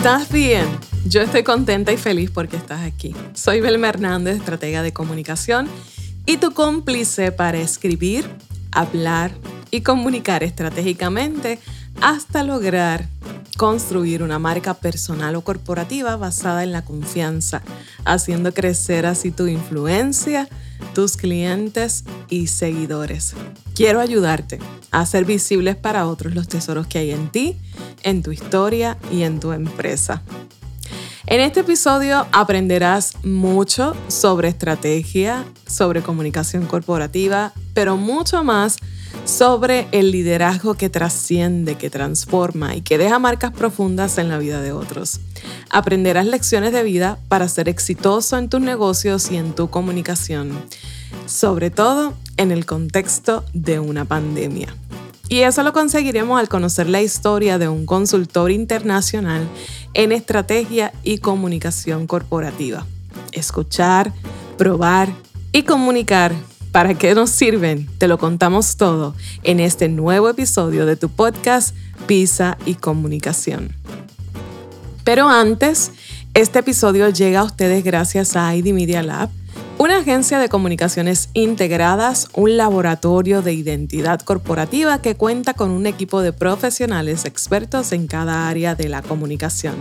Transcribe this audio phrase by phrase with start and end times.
[0.00, 0.64] ¿Estás bien?
[1.04, 3.14] Yo estoy contenta y feliz porque estás aquí.
[3.34, 5.68] Soy Belma Hernández, estratega de comunicación
[6.24, 8.26] y tu cómplice para escribir,
[8.72, 9.30] hablar
[9.70, 11.58] y comunicar estratégicamente
[12.00, 13.08] hasta lograr
[13.58, 17.60] construir una marca personal o corporativa basada en la confianza,
[18.06, 20.48] haciendo crecer así tu influencia,
[20.94, 23.34] tus clientes y seguidores.
[23.74, 24.58] Quiero ayudarte
[24.90, 27.56] a hacer visibles para otros los tesoros que hay en ti,
[28.02, 30.22] en tu historia y en tu empresa.
[31.26, 38.78] En este episodio aprenderás mucho sobre estrategia, sobre comunicación corporativa, pero mucho más
[39.24, 44.60] sobre el liderazgo que trasciende, que transforma y que deja marcas profundas en la vida
[44.60, 45.20] de otros.
[45.70, 50.52] Aprenderás lecciones de vida para ser exitoso en tus negocios y en tu comunicación,
[51.26, 54.74] sobre todo en el contexto de una pandemia.
[55.28, 59.48] Y eso lo conseguiremos al conocer la historia de un consultor internacional
[59.94, 62.84] en estrategia y comunicación corporativa.
[63.30, 64.12] Escuchar,
[64.58, 65.08] probar
[65.52, 66.34] y comunicar
[66.72, 67.88] ¿Para qué nos sirven?
[67.98, 71.74] Te lo contamos todo en este nuevo episodio de tu podcast
[72.06, 73.74] Pisa y Comunicación.
[75.02, 75.90] Pero antes,
[76.32, 79.30] este episodio llega a ustedes gracias a ID Media Lab
[79.80, 86.20] una agencia de comunicaciones integradas, un laboratorio de identidad corporativa que cuenta con un equipo
[86.20, 89.76] de profesionales expertos en cada área de la comunicación.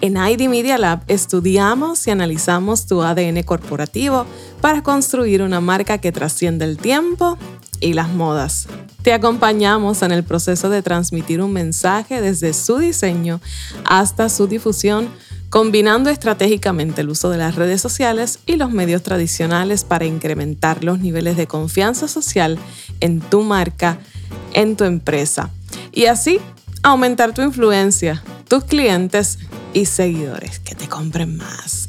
[0.00, 4.24] En ID Media Lab estudiamos y analizamos tu ADN corporativo
[4.60, 7.36] para construir una marca que trasciende el tiempo
[7.80, 8.68] y las modas.
[9.02, 13.40] Te acompañamos en el proceso de transmitir un mensaje desde su diseño
[13.84, 15.08] hasta su difusión
[15.54, 20.98] combinando estratégicamente el uso de las redes sociales y los medios tradicionales para incrementar los
[20.98, 22.58] niveles de confianza social
[22.98, 23.98] en tu marca,
[24.52, 25.50] en tu empresa.
[25.92, 26.40] Y así
[26.82, 29.38] aumentar tu influencia, tus clientes
[29.72, 31.86] y seguidores que te compren más.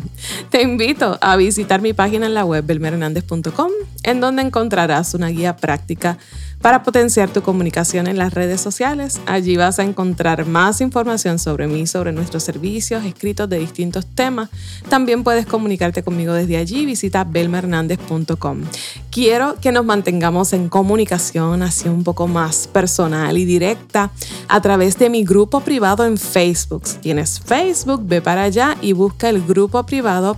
[0.50, 3.72] te invito a visitar mi página en la web belmerhernandez.com
[4.04, 6.18] en donde encontrarás una guía práctica
[6.60, 9.20] para potenciar tu comunicación en las redes sociales.
[9.26, 14.48] Allí vas a encontrar más información sobre mí, sobre nuestros servicios, escritos de distintos temas.
[14.88, 16.84] También puedes comunicarte conmigo desde allí.
[16.84, 18.62] Visita belmahernandez.com.
[19.10, 24.10] Quiero que nos mantengamos en comunicación así un poco más personal y directa
[24.48, 26.86] a través de mi grupo privado en Facebook.
[26.86, 30.36] Si tienes Facebook, ve para allá y busca el grupo privado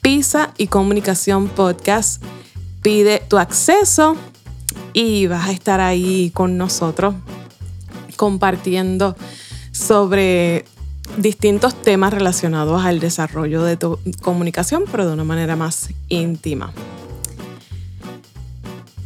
[0.00, 2.22] Pisa y Comunicación Podcast.
[2.82, 4.16] Pide tu acceso
[4.92, 7.14] y vas a estar ahí con nosotros
[8.16, 9.16] compartiendo
[9.70, 10.64] sobre
[11.18, 16.72] distintos temas relacionados al desarrollo de tu comunicación, pero de una manera más íntima.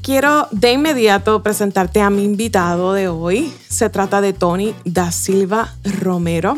[0.02, 3.52] Quiero de inmediato presentarte a mi invitado de hoy.
[3.68, 6.56] Se trata de Tony da Silva Romero.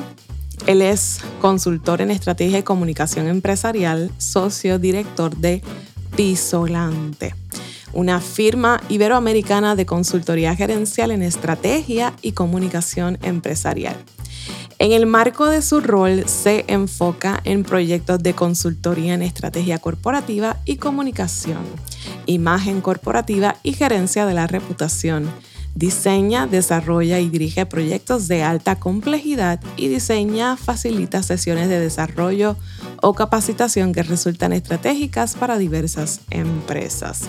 [0.66, 5.60] Él es consultor en estrategia y comunicación empresarial, socio director de
[6.14, 7.41] Pisolante
[7.92, 13.96] una firma iberoamericana de consultoría gerencial en estrategia y comunicación empresarial.
[14.78, 20.56] En el marco de su rol se enfoca en proyectos de consultoría en estrategia corporativa
[20.64, 21.62] y comunicación,
[22.26, 25.30] imagen corporativa y gerencia de la reputación.
[25.74, 32.56] Diseña, desarrolla y dirige proyectos de alta complejidad y diseña, facilita sesiones de desarrollo
[33.00, 37.28] o capacitación que resultan estratégicas para diversas empresas.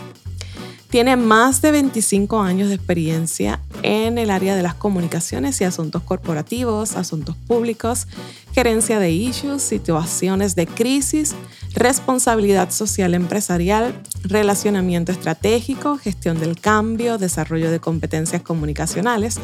[0.93, 6.03] Tiene más de 25 años de experiencia en el área de las comunicaciones y asuntos
[6.03, 8.05] corporativos, asuntos públicos,
[8.53, 11.35] gerencia de issues, situaciones de crisis,
[11.73, 19.39] responsabilidad social empresarial, relacionamiento estratégico, gestión del cambio, desarrollo de competencias comunicacionales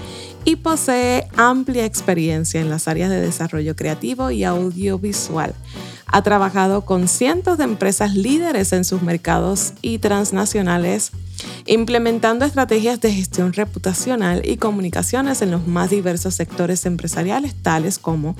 [0.45, 5.55] y posee amplia experiencia en las áreas de desarrollo creativo y audiovisual.
[6.05, 11.11] Ha trabajado con cientos de empresas líderes en sus mercados y transnacionales
[11.65, 18.35] implementando estrategias de gestión reputacional y comunicaciones en los más diversos sectores empresariales, tales como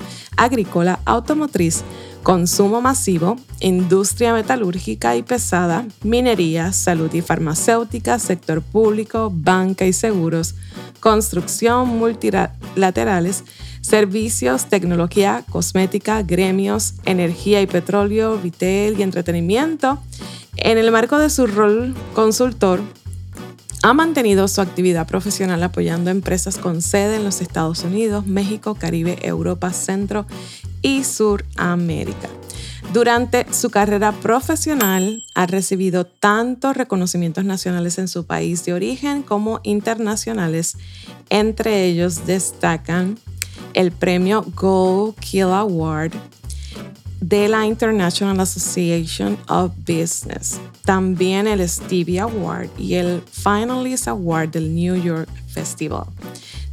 [0.60, 1.82] agrícola, automotriz,
[2.22, 10.54] consumo masivo, industria metalúrgica y pesada, minería, salud y farmacéutica, sector público, banca y seguros,
[11.00, 13.44] construcción multilaterales,
[13.80, 19.98] servicios, tecnología, cosmética, gremios, energía y petróleo, retail y entretenimiento.
[20.56, 22.80] En el marco de su rol consultor,
[23.82, 29.18] ha mantenido su actividad profesional apoyando empresas con sede en los Estados Unidos, México, Caribe,
[29.22, 30.26] Europa, Centro
[30.82, 32.28] y Suramérica.
[32.92, 39.60] Durante su carrera profesional ha recibido tantos reconocimientos nacionales en su país de origen como
[39.62, 40.76] internacionales.
[41.28, 43.18] Entre ellos destacan
[43.74, 46.12] el premio Go Kill Award
[47.20, 54.74] de la International Association of Business, también el Stevie Award y el Finalist Award del
[54.74, 56.04] New York Festival.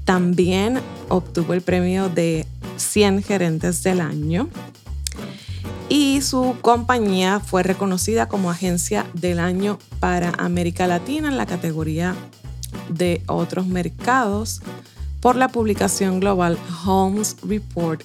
[0.06, 0.80] También
[1.10, 2.46] obtuvo el premio de
[2.78, 4.48] 100 gerentes del año
[5.90, 12.16] y su compañía fue reconocida como agencia del año para América Latina en la categoría
[12.90, 14.62] de otros mercados
[15.22, 18.02] por la publicación global Homes Report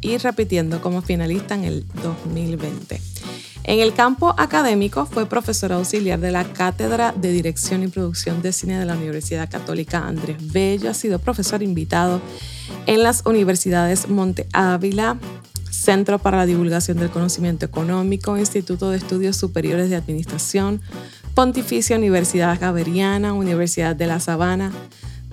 [0.00, 3.00] y repitiendo como finalista en el 2020.
[3.64, 8.52] En el campo académico fue profesor auxiliar de la Cátedra de Dirección y Producción de
[8.52, 10.88] Cine de la Universidad Católica Andrés Bello.
[10.88, 12.22] Ha sido profesor invitado
[12.86, 15.18] en las universidades Monte Ávila,
[15.70, 20.80] Centro para la Divulgación del Conocimiento Económico, Instituto de Estudios Superiores de Administración,
[21.34, 24.72] Pontificia Universidad Javeriana, Universidad de La Sabana,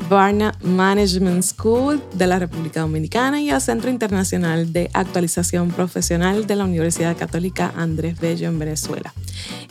[0.10, 6.56] Barna Management School de la República Dominicana y el Centro Internacional de Actualización Profesional de
[6.56, 9.14] la Universidad Católica Andrés Bello en Venezuela.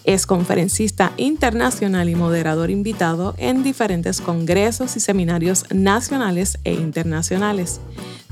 [0.02, 7.80] Es conferencista internacional y moderador invitado en diferentes congresos y seminarios nacionales e internacionales.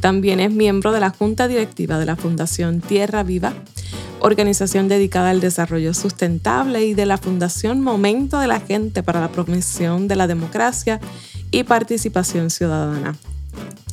[0.01, 3.55] También es miembro de la Junta Directiva de la Fundación Tierra Viva,
[4.19, 9.31] organización dedicada al desarrollo sustentable y de la Fundación Momento de la Gente para la
[9.31, 11.01] promoción de la democracia
[11.53, 13.15] y participación ciudadana.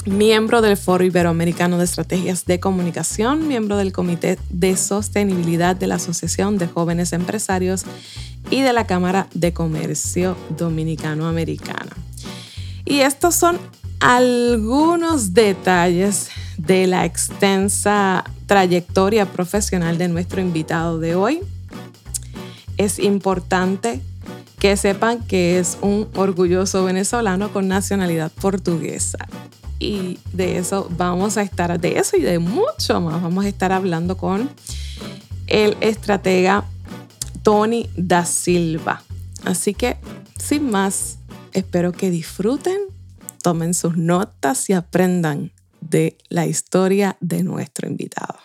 [0.06, 5.96] Miembro del Foro Iberoamericano de Estrategias de Comunicación, miembro del Comité de Sostenibilidad de la
[5.96, 7.84] Asociación de Jóvenes Empresarios
[8.50, 11.92] y de la Cámara de Comercio Dominicano-Americana.
[12.86, 13.60] Y estos son
[14.00, 21.42] algunos detalles de la extensa trayectoria profesional de nuestro invitado de hoy.
[22.78, 24.02] Es importante
[24.60, 29.18] que sepan que es un orgulloso venezolano con nacionalidad portuguesa.
[29.80, 33.72] Y de eso vamos a estar, de eso y de mucho más, vamos a estar
[33.72, 34.50] hablando con
[35.48, 36.66] el estratega
[37.44, 39.02] Tony da Silva.
[39.46, 39.98] Así que,
[40.38, 41.18] sin más,
[41.54, 42.78] espero que disfruten,
[43.42, 48.38] tomen sus notas y aprendan de la historia de nuestro invitado.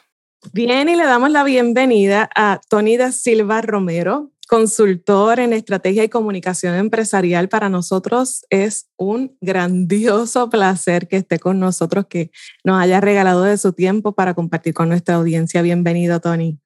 [0.53, 6.09] Bien, y le damos la bienvenida a Tony da Silva Romero, consultor en estrategia y
[6.09, 7.49] comunicación empresarial.
[7.49, 12.31] Para nosotros es un grandioso placer que esté con nosotros, que
[12.65, 15.63] nos haya regalado de su tiempo para compartir con nuestra audiencia.
[15.63, 16.59] Bienvenido, Tony.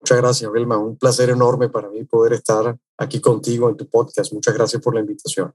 [0.00, 0.76] Muchas gracias, Vilma.
[0.76, 4.32] Un placer enorme para mí poder estar aquí contigo en tu podcast.
[4.34, 5.54] Muchas gracias por la invitación.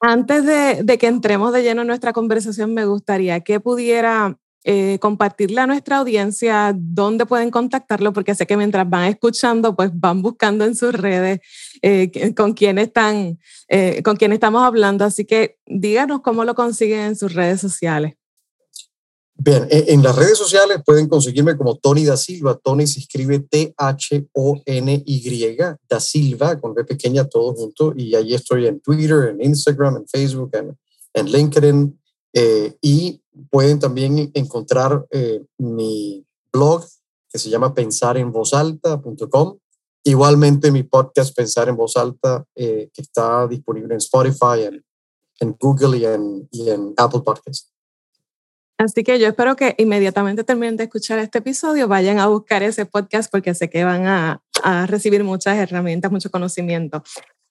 [0.00, 4.98] Antes de, de que entremos de lleno en nuestra conversación, me gustaría que pudiera eh,
[5.00, 10.20] compartirle a nuestra audiencia dónde pueden contactarlo, porque sé que mientras van escuchando, pues van
[10.20, 11.40] buscando en sus redes
[11.80, 15.06] eh, con quién están, eh, con quién estamos hablando.
[15.06, 18.12] Así que díganos cómo lo consiguen en sus redes sociales.
[19.34, 22.60] Bien, e, en las redes sociales pueden conseguirme como Tony da Silva.
[22.62, 23.96] Tony se escribe T-H-O-N-Y,
[25.88, 27.94] da Silva, con B pequeña, todo junto.
[27.96, 30.76] Y ahí estoy en Twitter, en Instagram, en Facebook, en,
[31.14, 31.98] en LinkedIn.
[32.82, 33.19] y
[33.50, 36.84] pueden también encontrar eh, mi blog
[37.30, 39.58] que se llama pensarenvozalta.com.
[40.02, 44.84] Igualmente mi podcast Pensar en Voz Alta, eh, que está disponible en Spotify, en,
[45.40, 47.72] en Google y en, y en Apple Podcasts.
[48.78, 52.86] Así que yo espero que inmediatamente terminen de escuchar este episodio, vayan a buscar ese
[52.86, 57.02] podcast porque sé que van a, a recibir muchas herramientas, mucho conocimiento.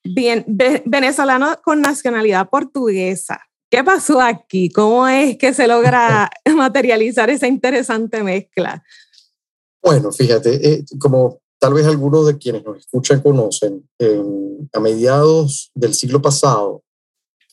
[0.03, 0.43] Bien,
[0.85, 3.41] venezolano con nacionalidad portuguesa.
[3.69, 4.69] ¿Qué pasó aquí?
[4.71, 8.83] ¿Cómo es que se logra materializar esa interesante mezcla?
[9.81, 13.87] Bueno, fíjate, eh, como tal vez algunos de quienes nos escuchan conocen,
[14.73, 16.83] a mediados del siglo pasado,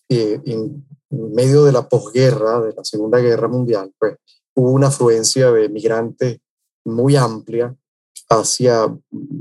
[0.09, 4.17] eh, en medio de la posguerra, de la Segunda Guerra Mundial, pues
[4.55, 6.39] hubo una afluencia de migrantes
[6.85, 7.75] muy amplia
[8.29, 8.97] hacia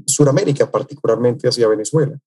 [0.05, 2.19] Sudamérica, particularmente hacia Venezuela.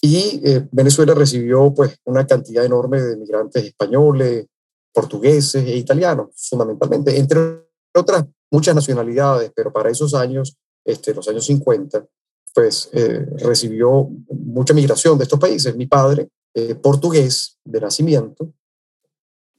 [0.00, 4.46] Y eh, Venezuela recibió pues una cantidad enorme de migrantes españoles,
[4.92, 11.44] portugueses e italianos, fundamentalmente, entre otras muchas nacionalidades, pero para esos años, este, los años
[11.46, 12.06] 50,
[12.54, 15.76] pues eh, recibió mucha migración de estos países.
[15.76, 18.52] Mi padre, eh, portugués de nacimiento,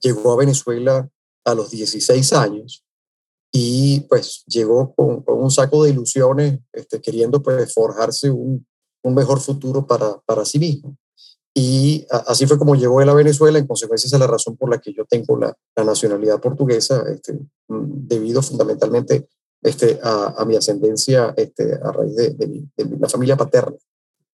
[0.00, 1.08] llegó a Venezuela
[1.44, 2.84] a los 16 años
[3.50, 8.66] y pues llegó con, un saco de ilusiones, este, queriendo pues forjarse un,
[9.02, 10.96] un mejor futuro para, para sí mismo.
[11.54, 14.70] Y así fue como llegó él a Venezuela, en consecuencia esa es la razón por
[14.70, 19.28] la que yo tengo la, la nacionalidad portuguesa, este, mm, debido fundamentalmente
[19.60, 23.76] este, a, a, mi ascendencia este, a raíz de, de, la familia paterna.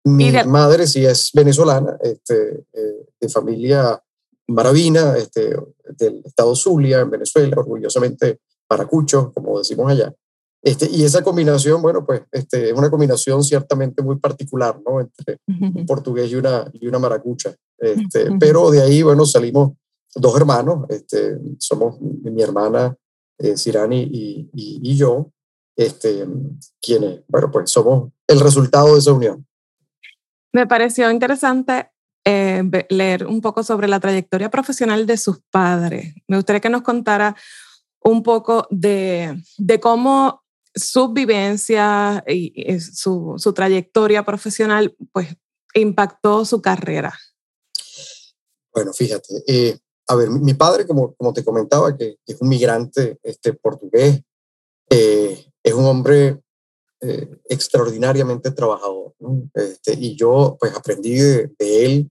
[0.05, 4.01] Mi madre sí es venezolana, este, eh, de familia
[4.47, 5.55] Maravina, este,
[5.99, 10.15] del estado Zulia, en Venezuela, orgullosamente paracucho, como decimos allá.
[10.69, 15.01] Este, y esa combinación, bueno, pues este, es una combinación ciertamente muy particular, ¿no?
[15.01, 17.55] Entre un portugués y una, y una maracucha.
[17.79, 19.73] Este, pero de ahí, bueno, salimos
[20.15, 22.95] dos hermanos, este, somos mi hermana
[23.39, 25.33] eh, Sirani y, y, yo,
[25.75, 26.27] este,
[26.83, 29.47] quienes, bueno, pues somos el resultado de esa unión.
[30.53, 31.93] Me pareció interesante
[32.27, 36.15] eh, leer un poco sobre la trayectoria profesional de sus padres.
[36.27, 37.35] Me gustaría que nos contara
[38.05, 40.43] un poco de, de cómo
[40.79, 45.29] su vivencia y, su, su, trayectoria profesional pues
[45.75, 47.15] impactó su carrera.
[48.73, 53.19] Bueno, fíjate, eh, a ver, mi padre, como, como te comentaba, que, es un migrante
[53.23, 54.23] este, portugués,
[54.91, 56.41] eh, es un hombre
[57.01, 59.15] eh, extraordinariamente trabajador.
[59.55, 62.11] Este, y yo pues aprendí de, él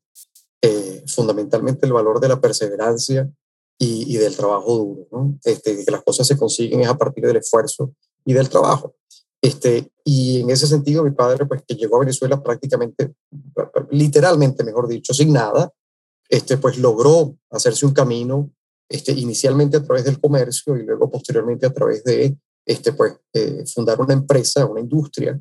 [1.08, 3.32] fundamentalmente el valor de la perseverancia
[3.80, 4.76] y, del trabajo
[5.10, 7.94] duro, este, que las cosas se consiguen es a partir del esfuerzo
[8.28, 8.94] y del trabajo.
[9.42, 13.14] Este, y en ese sentido, mi padre, pues que llegó a Venezuela prácticamente,
[13.90, 15.72] literalmente, mejor dicho, sin nada,
[16.28, 18.52] este, pues logró hacerse un camino,
[18.90, 23.64] este, inicialmente a través del comercio y luego posteriormente a través de, este, pues, eh,
[23.74, 25.40] fundar una empresa, una industria,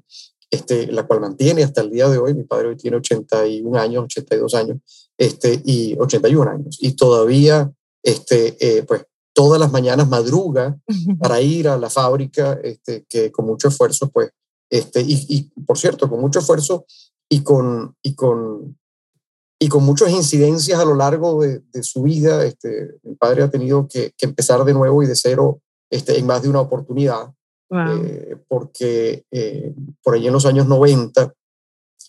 [0.48, 2.34] este, la cual mantiene hasta el día de hoy.
[2.34, 7.68] Mi padre hoy tiene 81 años, 82 años, este, y 81 años, y todavía,
[8.04, 9.04] este, eh, pues,
[9.36, 10.78] todas las mañanas madruga
[11.20, 14.30] para ir a la fábrica, este, que con mucho esfuerzo, pues,
[14.70, 16.86] este, y, por cierto, con mucho esfuerzo
[17.28, 18.78] y con, y con,
[19.60, 23.86] y con muchas incidencias a lo largo de, su vida, este, mi padre ha tenido
[23.86, 27.30] que, empezar de nuevo y de cero este, en más de una oportunidad,
[27.70, 31.34] eh, porque eh, por ahí en los años 90,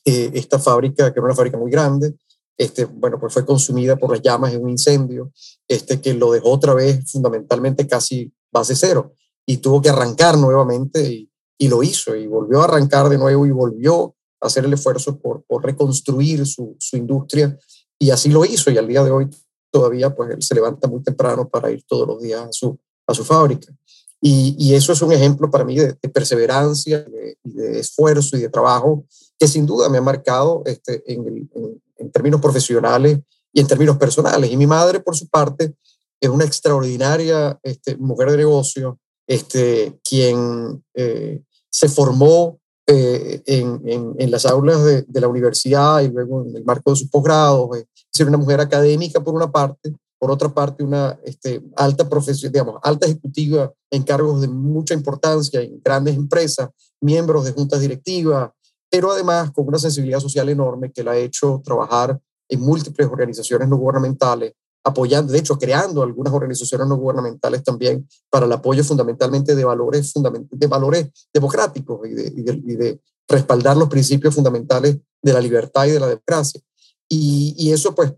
[0.05, 2.15] eh, esta fábrica, que era una fábrica muy grande,
[2.57, 5.31] este, bueno, pues fue consumida por las llamas en un incendio,
[5.67, 9.13] este, que lo dejó otra vez fundamentalmente casi base cero
[9.45, 13.45] y tuvo que arrancar nuevamente y, y lo hizo y volvió a arrancar de nuevo
[13.45, 17.57] y volvió a hacer el esfuerzo por, por reconstruir su, su, industria
[17.99, 19.29] y así lo hizo y al día de hoy
[19.71, 23.13] todavía pues él se levanta muy temprano para ir todos los días a su, a
[23.13, 23.73] su fábrica.
[24.19, 27.05] Y, y eso es un ejemplo para mí de, perseverancia,
[27.43, 29.05] de, esfuerzo y de trabajo
[29.37, 33.19] que sin duda me ha marcado este, en, el, en términos profesionales
[33.53, 34.51] y en términos personales.
[34.51, 35.75] Y mi madre, por su parte,
[36.19, 44.31] es una extraordinaria este, mujer de negocio, este, quien eh, se formó eh, en, en,
[44.31, 47.69] las aulas de, de, la universidad y luego en el marco de sus posgrados.
[47.75, 52.51] Es decir, una mujer académica por una parte, por otra parte una este, alta profesión,
[52.51, 56.69] digamos, alta ejecutiva en cargos de mucha importancia en grandes empresas,
[57.01, 58.49] miembros de juntas directivas,
[58.97, 63.69] pero además con una sensibilidad social enorme que la ha hecho trabajar en múltiples organizaciones
[63.69, 69.53] no gubernamentales, apoyando, de hecho, creando algunas organizaciones no gubernamentales también para el apoyo fundamentalmente
[69.53, 70.11] de valores,
[70.49, 72.99] de valores democráticos y de,
[73.29, 76.59] respaldar los principios fundamentales de la libertad y de la democracia.
[77.07, 78.15] Y, eso, pues,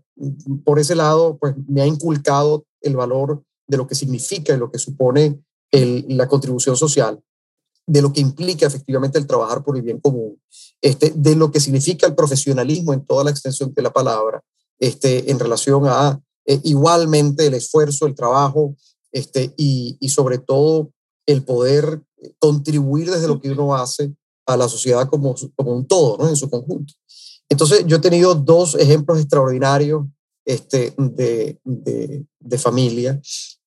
[0.64, 4.70] por ese lado, pues, me ha inculcado el valor de lo que significa y lo
[4.70, 7.22] que supone la contribución social
[7.90, 10.40] de lo que implica efectivamente el trabajar por el bien común,
[10.82, 14.42] este, de lo que significa el profesionalismo en toda la extensión de la palabra,
[14.78, 18.74] este, en relación a eh, igualmente el esfuerzo, el trabajo
[19.12, 20.90] este, y, y, sobre todo
[21.26, 22.00] el poder
[22.38, 24.14] contribuir desde lo que uno hace
[24.46, 26.28] a la sociedad como, como un todo, ¿no?
[26.28, 26.94] en su conjunto.
[27.48, 30.06] Entonces, yo he tenido dos ejemplos extraordinarios
[30.44, 33.20] este, de, de, de familia,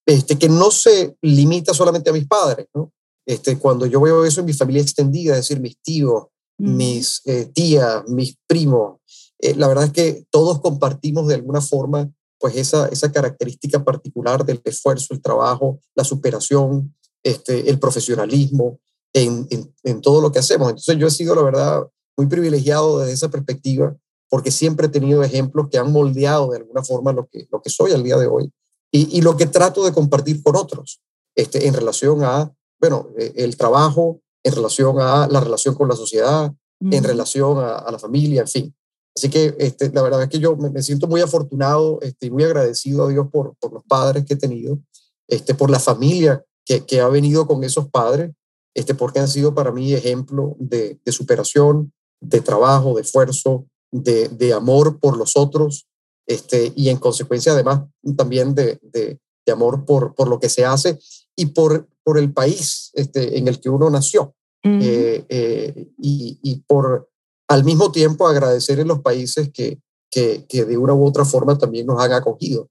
[0.05, 2.91] este, que no se limita solamente a mis padres, ¿no?
[3.25, 6.25] Este, cuando yo veo eso en mi familia extendida, es decir, mis tíos,
[6.57, 8.99] mis eh, tías, mis primos,
[9.39, 14.45] eh, la verdad es que todos compartimos de alguna forma pues esa, esa característica particular
[14.45, 16.93] del esfuerzo, el trabajo, la superación,
[17.23, 18.79] este, el profesionalismo
[19.13, 20.69] en, en, en todo lo que hacemos.
[20.69, 21.83] Entonces yo he sido, la verdad,
[22.17, 23.95] muy privilegiado desde esa perspectiva
[24.29, 27.69] porque siempre he tenido ejemplos que han moldeado de alguna forma lo que, lo que
[27.69, 28.51] soy al día de hoy
[28.91, 31.01] y, y lo que trato de compartir con otros
[31.35, 32.51] este, en relación a
[32.83, 36.53] bueno, eh, el trabajo en relación a la relación con la sociedad,
[36.91, 38.75] en relación a, la familia, en fin.
[39.15, 42.43] Así que este, la verdad es que yo me, siento muy afortunado este, y muy
[42.43, 44.79] agradecido a Dios por, por, los padres que he tenido,
[45.27, 48.31] este, por la familia que, que ha venido con esos padres,
[48.73, 54.27] este, porque han sido para mí ejemplo de, de superación, de trabajo, de esfuerzo, de,
[54.29, 55.87] de, amor por los otros,
[56.25, 57.83] este, y en consecuencia además
[58.17, 60.97] también de, de, de amor por, por lo que se hace
[61.35, 64.35] y por, por el país este, en el que uno nació.
[64.65, 67.09] Eh, eh, y, y, por
[67.49, 71.57] al mismo tiempo agradecer en los países que, que, que, de una u otra forma
[71.57, 72.69] también nos han acogido.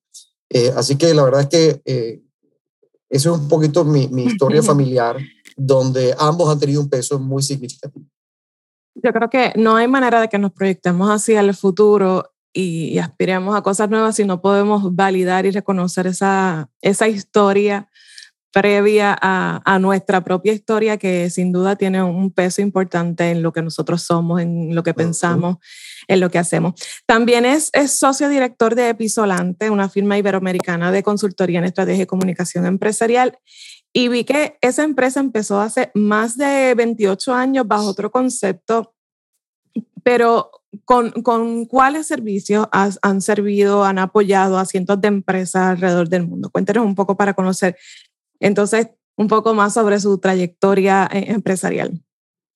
[0.75, 2.23] así que la verdad es que eh,
[3.11, 5.19] eso es un poquito mi, mi historia familiar,
[5.55, 8.07] donde ambos han tenido un peso muy significativo.
[8.95, 13.55] Yo creo que no hay manera de que nos proyectemos hacia el futuro y, aspiremos
[13.55, 17.89] a cosas nuevas si no podemos validar y reconocer esa, esa historia
[18.53, 23.53] previa a, a, nuestra propia historia que sin duda tiene un peso importante en lo
[23.53, 25.57] que nosotros somos, en lo que pensamos,
[26.07, 26.75] en lo que hacemos.
[27.07, 32.07] También es, es socio director de Episolante, una firma iberoamericana de consultoría en estrategia y
[32.07, 33.39] comunicación empresarial.
[33.93, 38.95] Y vi que esa empresa empezó hace más de 28 años bajo otro concepto,
[40.03, 40.51] pero
[40.85, 46.51] ¿con, con cuáles servicios han servido, han apoyado a cientos de empresas alrededor del mundo?
[46.51, 47.77] Cuéntenos un poco para conocer
[48.43, 52.03] entonces un poco más sobre su trayectoria eh, empresarial.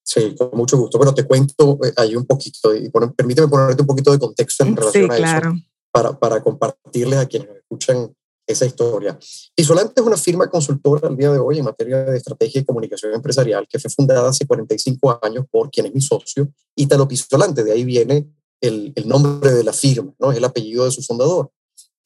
[0.03, 0.99] Sí, con mucho gusto.
[0.99, 4.77] Bueno, te cuento eh, ahí un poquito y permíteme ponerte un poquito de contexto en
[4.77, 5.53] relación a eso
[5.91, 8.15] para, para compartirles a quienes escuchan
[8.47, 9.19] esa historia.
[9.57, 13.13] Isolante es una firma consultora al día de hoy en materia de estrategia y comunicación
[13.13, 17.65] empresarial que fue fundada hace 45 años por quien es mi socio, Italo Pisolante.
[17.65, 18.29] De ahí viene
[18.61, 20.31] el, el nombre de la firma, ¿no?
[20.31, 21.51] es el apellido de su fundador.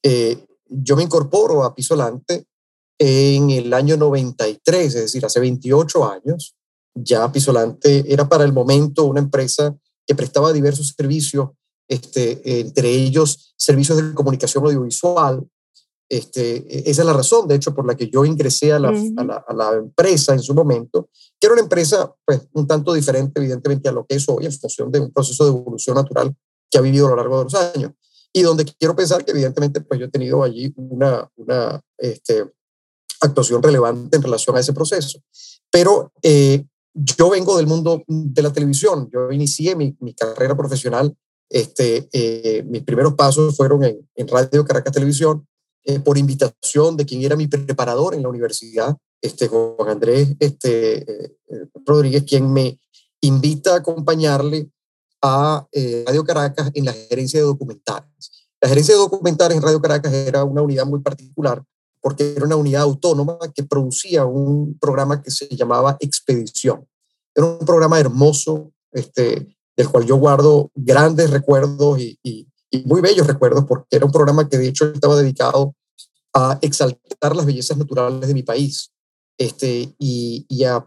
[0.03, 2.47] Eh, yo me incorporo a Pisolante
[3.03, 6.55] en el año 93, es decir, hace 28 años.
[6.95, 9.75] Ya Pisolante era para el momento una empresa
[10.07, 11.49] que prestaba diversos servicios,
[11.89, 15.47] este, entre ellos servicios de comunicación audiovisual,
[16.11, 19.55] este, esa es la razón, de hecho, por la que yo ingresé a la, a,
[19.55, 23.93] la, empresa en su momento, que era una empresa pues, un tanto diferente, evidentemente, a
[23.93, 26.35] lo que es hoy, en función de un proceso de evolución natural
[26.69, 27.93] que ha vivido a lo largo de los años.
[28.33, 32.45] Y donde quiero pensar que, evidentemente, pues yo he tenido allí una, una este,
[33.21, 35.21] actuación relevante en relación a ese proceso.
[35.71, 41.15] Pero eh, yo vengo del mundo de la televisión, yo inicié mi, carrera profesional,
[41.49, 45.47] este, eh, mis primeros pasos fueron en, Radio Caracas Televisión,
[45.85, 51.37] eh, por invitación de quien era mi preparador en la universidad, este, Juan Andrés este,
[51.85, 52.79] Rodríguez, quien me
[53.21, 54.71] invita a acompañarle
[55.23, 55.67] a
[56.07, 58.49] Radio Caracas en la gerencia de documentales.
[58.61, 61.63] La gerencia de documentales en Radio Caracas era una unidad muy particular
[62.01, 66.87] porque era una unidad autónoma que producía un programa que se llamaba Expedición.
[67.35, 72.47] Era un programa hermoso, este, del cual yo guardo grandes recuerdos y, y,
[72.85, 75.75] muy bellos recuerdos, porque era un programa que de hecho estaba dedicado
[76.33, 78.93] a exaltar las bellezas naturales de mi país
[79.37, 80.87] este, y, y a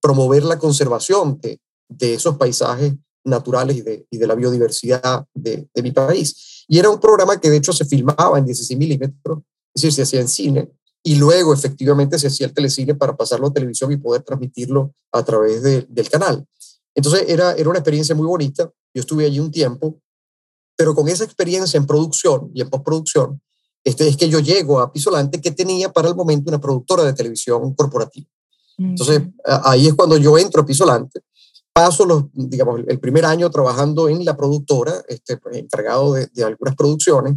[0.00, 5.68] promover la conservación de, de esos paisajes naturales y de, y de la biodiversidad de,
[5.74, 6.64] de, mi país.
[6.68, 9.40] Y era un programa que de hecho se filmaba en 16 milímetros,
[9.76, 10.70] decir, se hacía en cine,
[11.02, 15.22] y luego efectivamente se hacía el telecine para pasarlo a televisión y poder transmitirlo a
[15.24, 16.44] través de, del canal.
[16.94, 20.00] Entonces era, era una experiencia muy bonita, yo estuve allí un tiempo
[20.76, 23.40] pero con esa experiencia en producción y en postproducción,
[23.82, 27.14] este, es que yo llego a Pisolante que tenía para el momento una productora de
[27.14, 28.28] televisión corporativa.
[28.78, 29.22] Entonces,
[29.64, 31.22] ahí es cuando yo entro a Pisolante,
[31.72, 36.44] paso los, digamos, el primer año trabajando en la productora, este, pues, encargado de, de,
[36.44, 37.36] algunas producciones,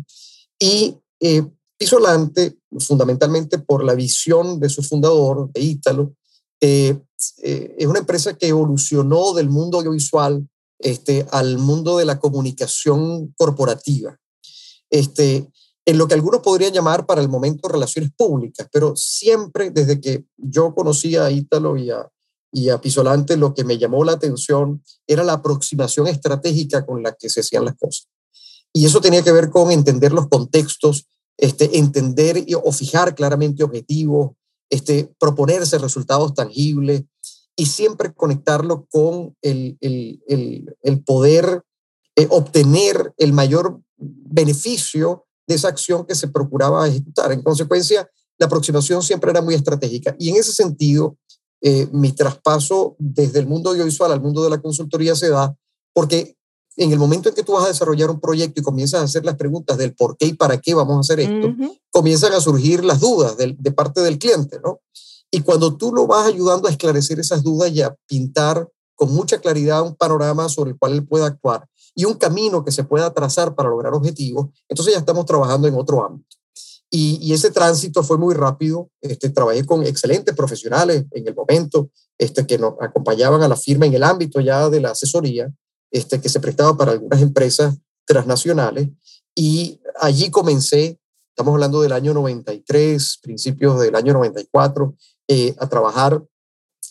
[0.60, 1.46] y eh,
[1.80, 6.14] Pisolante, fundamentalmente por la visión de su fundador, de Ítalo,
[6.60, 7.00] eh,
[7.42, 10.46] es una empresa que evolucionó del mundo audiovisual
[10.78, 14.18] este, al mundo de la comunicación corporativa.
[14.90, 15.50] Este,
[15.86, 20.26] en lo que algunos podrían llamar para el momento relaciones públicas, pero siempre desde que
[20.38, 22.08] yo conocí a Ítalo y a,
[22.52, 27.14] y a Pisolante, lo que me llamó la atención era la aproximación estratégica con la
[27.14, 28.08] que se hacían las cosas.
[28.74, 31.08] Y eso tenía que ver con entender los contextos,
[31.40, 34.32] este, entender o fijar claramente objetivos,
[34.70, 37.04] este, proponerse resultados tangibles,
[37.60, 40.24] y siempre conectarlo con el, el,
[40.82, 41.62] el, poder
[42.16, 47.34] eh, obtener el mayor beneficio de esa acción que se procuraba ejecutar.
[47.34, 50.16] En consecuencia, la aproximación siempre era muy estratégica.
[50.18, 51.18] Y en ese sentido,
[51.62, 55.54] eh, mi traspaso desde el mundo audiovisual al mundo de la consultoría se da
[55.94, 56.38] porque
[56.80, 59.26] en el momento en que tú vas a desarrollar un proyecto y comienzas a hacer
[59.26, 61.54] las preguntas del por qué y para qué vamos a hacer esto,
[61.92, 64.80] comienzan a surgir las dudas de, de parte del cliente, ¿no?
[65.30, 68.66] Y cuando tú lo vas ayudando a esclarecer esas dudas y a pintar
[68.96, 72.72] con mucha claridad un panorama sobre el cual él pueda actuar y un camino que
[72.72, 76.38] se pueda trazar para lograr objetivos, entonces ya estamos trabajando en otro ámbito.
[76.90, 78.90] Y, y ese tránsito fue muy rápido.
[79.02, 83.86] Este, trabajé con excelentes profesionales en el momento este, que nos acompañaban a la firma
[83.86, 85.54] en el ámbito ya de la asesoría,
[85.92, 88.90] este, que se prestaba para algunas empresas transnacionales.
[89.36, 91.00] Y allí comencé,
[91.30, 94.96] estamos hablando del año 93, principios del año 94,
[95.28, 96.24] eh, a trabajar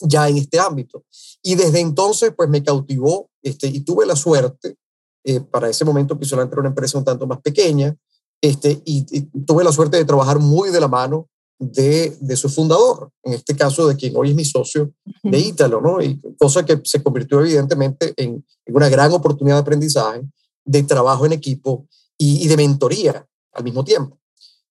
[0.01, 1.05] ya en este ámbito.
[1.43, 4.77] Y desde entonces, pues me cautivó este, y tuve la suerte,
[5.25, 7.97] eh, para ese momento Pisolante era una empresa un tanto más pequeña,
[8.41, 9.03] este, y,
[9.45, 13.57] tuve la suerte de trabajar muy de la mano de, de, su fundador, en este
[13.57, 14.93] caso de quien hoy es mi socio
[15.23, 16.01] de Ítalo, ¿no?
[16.01, 20.23] Y cosa que se convirtió evidentemente en, en una gran oportunidad de aprendizaje,
[20.65, 24.19] de trabajo en equipo y, y de mentoría al mismo tiempo.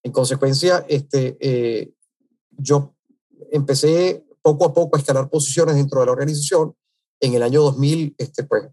[0.02, 1.92] En consecuencia, este, eh,
[2.56, 2.94] yo
[3.50, 6.74] empecé poco a poco a escalar posiciones dentro de la organización.
[7.20, 8.64] En el año 2000, este, pues,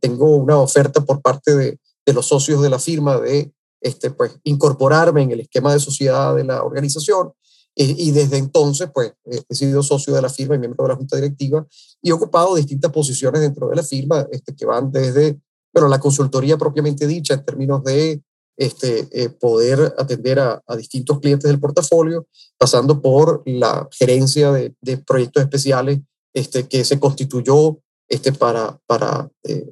[0.00, 4.38] tengo una oferta por parte de, de los socios de la firma de este, pues,
[4.44, 7.32] incorporarme en el esquema de sociedad de la organización.
[7.78, 11.16] Y, desde entonces, pues, he sido socio de la firma y miembro de la junta
[11.16, 11.66] directiva
[12.00, 15.38] y he ocupado distintas posiciones dentro de la firma, este, que van desde
[15.76, 18.22] bueno, la consultoría propiamente dicha en términos de
[18.56, 24.74] este, eh, poder atender a, distintos clientes del portafolio, pasando por la gerencia de,
[25.06, 25.98] proyectos especiales
[26.32, 29.70] este, que se constituyó este, para, para eh,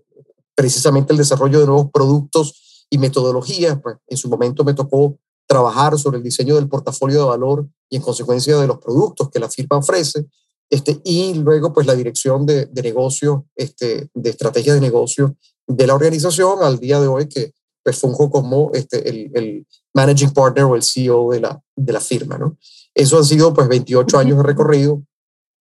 [0.55, 3.81] precisamente el desarrollo de nuevos productos y metodologías.
[3.83, 7.97] Pues, en su momento me tocó trabajar sobre el diseño del portafolio de valor y
[7.97, 10.27] en consecuencia de los productos que la firma ofrece.
[10.71, 15.87] Este, y luego, pues, la dirección de, de negocio, este, de estrategia de negocio de
[15.87, 17.53] la organización al día de hoy, que
[17.83, 22.01] pues funjo como este, el, el, managing partner o el CEO de la, de la
[22.01, 22.59] firma, ¿no?
[22.95, 25.05] Eso han sido pues 28 años de recorrido,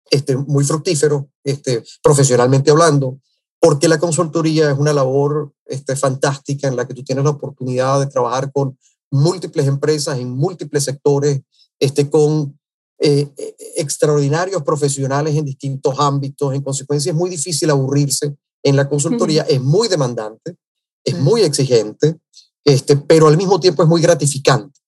[0.10, 3.20] este, muy fructífero, este, profesionalmente hablando,
[3.60, 8.00] porque la consultoría es una labor este, fantástica en la que tú tienes la oportunidad
[8.00, 8.80] de trabajar con
[9.16, 11.42] múltiples empresas en múltiples sectores,
[11.80, 12.58] este, con
[13.00, 13.30] eh,
[13.78, 16.54] extraordinarios profesionales en distintos ámbitos.
[16.54, 20.58] En consecuencia, es muy difícil aburrirse en la consultoría, es muy demandante
[21.06, 22.20] es muy exigente,
[22.66, 24.80] este, pero al mismo tiempo es muy gratificante.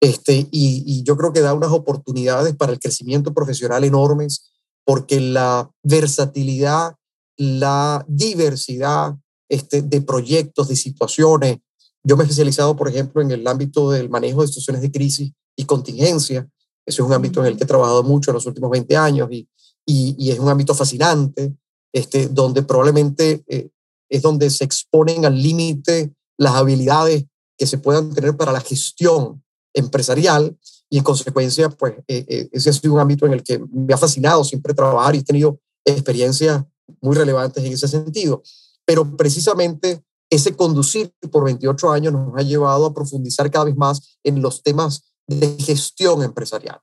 [0.00, 4.52] Este, y, yo creo que da unas oportunidades para el crecimiento profesional enormes,
[4.84, 6.94] porque la versatilidad,
[7.36, 9.16] la diversidad
[9.48, 11.58] este, de proyectos, de situaciones.
[12.04, 15.32] Yo me he especializado, por ejemplo, en el ámbito del manejo de situaciones de crisis
[15.56, 16.48] y contingencia.
[16.86, 19.28] Ese es un ámbito en el que he trabajado mucho en los últimos 20 años
[19.30, 19.48] y,
[19.86, 21.54] y, es un ámbito fascinante,
[21.92, 23.70] este, donde probablemente eh,
[24.08, 27.24] es donde se exponen al límite las habilidades
[27.56, 29.42] que se puedan tener para la gestión
[29.74, 30.56] empresarial
[30.90, 33.94] y en consecuencia, pues eh, eh, ese ha sido un ámbito en el que me
[33.94, 36.64] ha fascinado siempre trabajar y he tenido experiencias
[37.00, 38.42] muy relevantes en ese sentido.
[38.84, 40.02] Pero precisamente
[40.34, 44.62] ese conducir por 28 años nos ha llevado a profundizar cada vez más en los
[44.62, 46.78] temas de gestión empresarial.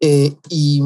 [0.00, 0.82] Eh, y,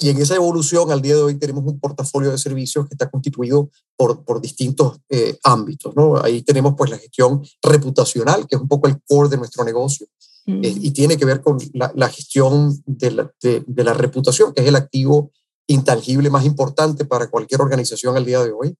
[0.00, 3.10] y en esa evolución, al día de hoy, tenemos un portafolio de servicios que está
[3.10, 5.94] constituido por, por distintos eh, ámbitos.
[5.96, 6.16] ¿no?
[6.22, 10.06] Ahí tenemos pues la gestión reputacional, que es un poco el core de nuestro negocio,
[10.46, 10.64] mm.
[10.64, 14.62] eh, y tiene que ver con la, la gestión de la, de, la, reputación, que
[14.62, 15.32] es el activo
[15.66, 18.76] intangible más importante para cualquier organización al día de hoy.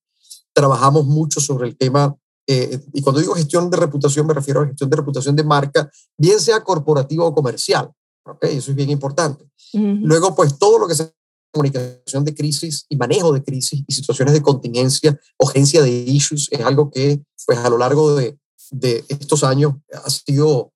[0.52, 2.16] Trabajamos mucho sobre el tema,
[2.50, 5.90] eh, y cuando digo gestión de reputación me refiero a gestión de reputación de marca,
[6.16, 7.92] bien sea corporativa o comercial.
[8.24, 8.56] ¿okay?
[8.56, 9.44] Eso es bien importante.
[9.74, 11.12] Luego, pues todo lo que se
[11.50, 16.60] comunicación de crisis y manejo de crisis y situaciones de contingencia, urgencia de issues, es
[16.60, 18.38] algo que pues a lo largo de,
[18.70, 20.72] de estos años ha sido,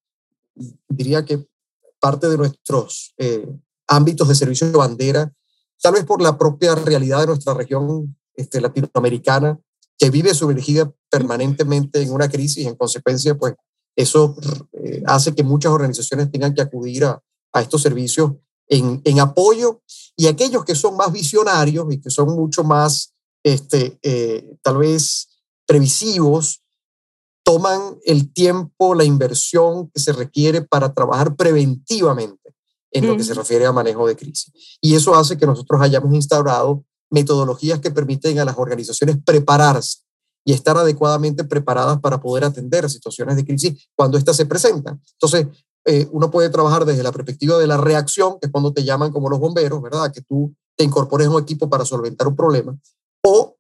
[0.89, 1.47] diría que
[2.01, 3.47] parte de nuestros eh,
[3.87, 5.33] ámbitos de servicio de bandera,
[5.81, 9.59] tal vez por la propia realidad de nuestra región este, latinoamericana,
[9.99, 13.55] que vive sumergida permanentemente en una crisis y en consecuencia, pues
[13.95, 14.35] eso
[14.73, 17.23] eh, hace que muchas organizaciones tengan que acudir a,
[17.53, 18.33] a estos servicios
[18.67, 19.83] en, en, apoyo
[20.17, 23.13] y aquellos que son más visionarios y que son mucho más,
[23.45, 25.29] este, eh, tal vez,
[25.67, 26.63] previsivos,
[27.45, 32.55] toman el tiempo, la inversión que se requiere para trabajar preventivamente
[32.91, 34.79] en lo que se refiere a manejo de crisis.
[34.81, 40.02] Y eso hace que nosotros hayamos instaurado metodologías que permiten a las organizaciones prepararse
[40.45, 45.01] y estar adecuadamente preparadas para poder atender situaciones de crisis cuando éstas se presentan.
[45.13, 45.47] Entonces,
[45.85, 49.13] eh, uno puede trabajar desde la perspectiva de la reacción, que es cuando te llaman
[49.13, 50.13] como los bomberos, ¿verdad?
[50.13, 52.77] Que tú te incorpores a un equipo para solventar un problema,
[53.25, 53.57] o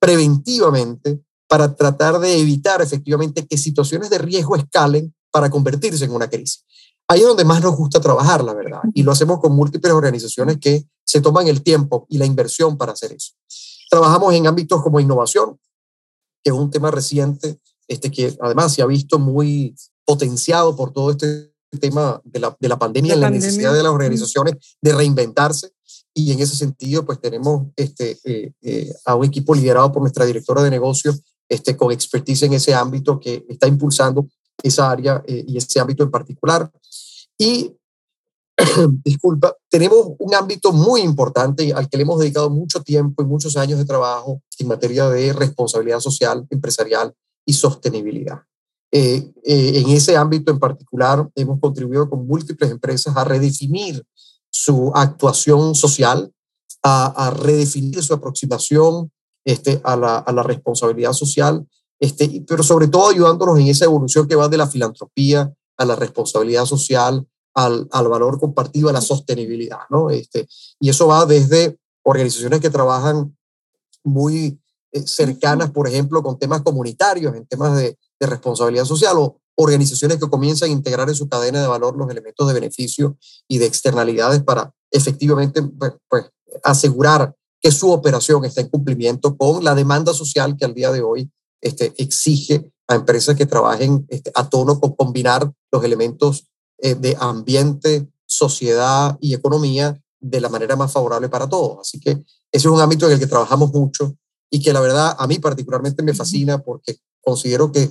[0.00, 6.28] preventivamente para tratar de evitar efectivamente que situaciones de riesgo escalen para convertirse en una
[6.28, 6.64] crisis.
[7.08, 10.58] Ahí es donde más nos gusta trabajar, la verdad, y lo hacemos con múltiples organizaciones
[10.58, 13.32] que se toman el tiempo y la inversión para hacer eso.
[13.88, 15.58] Trabajamos en ámbitos como innovación,
[16.46, 21.10] que es un tema reciente, este que además se ha visto muy potenciado por todo
[21.10, 25.72] este tema de la, de la pandemia, la, la necesidad de las organizaciones de reinventarse.
[26.14, 30.24] Y en ese sentido, pues tenemos este, eh, eh, a un equipo liderado por nuestra
[30.24, 34.28] directora de negocios este, con expertise en ese ámbito que está impulsando
[34.62, 36.70] esa área eh, y ese ámbito en particular.
[37.36, 37.75] Y,
[39.04, 43.56] disculpa, tenemos un ámbito muy importante al que le hemos dedicado mucho tiempo y muchos
[43.56, 48.42] años de trabajo en materia de responsabilidad social, empresarial y sostenibilidad.
[48.92, 54.04] Eh, eh, en ese ámbito en particular, hemos contribuido con múltiples empresas a redefinir
[54.50, 56.32] su actuación social,
[56.82, 59.10] a, redefinir su aproximación
[59.44, 61.66] este, a, la, a la responsabilidad social,
[61.98, 65.96] este, pero sobre todo ayudándonos en esa evolución que va de la filantropía a la
[65.96, 70.10] responsabilidad social, al, al valor compartido, a la sostenibilidad, ¿no?
[70.10, 70.46] Este,
[70.78, 73.34] y eso va desde organizaciones que trabajan
[74.04, 74.60] muy
[74.92, 80.18] eh, cercanas, por ejemplo, con temas comunitarios, en temas de, de, responsabilidad social, o organizaciones
[80.18, 83.16] que comienzan a integrar en su cadena de valor los elementos de beneficio
[83.48, 86.26] y de externalidades para efectivamente pues, pues,
[86.62, 91.00] asegurar que su operación está en cumplimiento con la demanda social que al día de
[91.00, 91.30] hoy
[91.62, 97.16] este, exige a empresas que trabajen este, a tono con combinar los elementos eh, de
[97.18, 101.78] ambiente, sociedad y economía de la manera más favorable para todos.
[101.80, 104.16] Así que ese es un ámbito en el que trabajamos mucho
[104.50, 107.90] y que la verdad a mí particularmente me fascina porque considero que,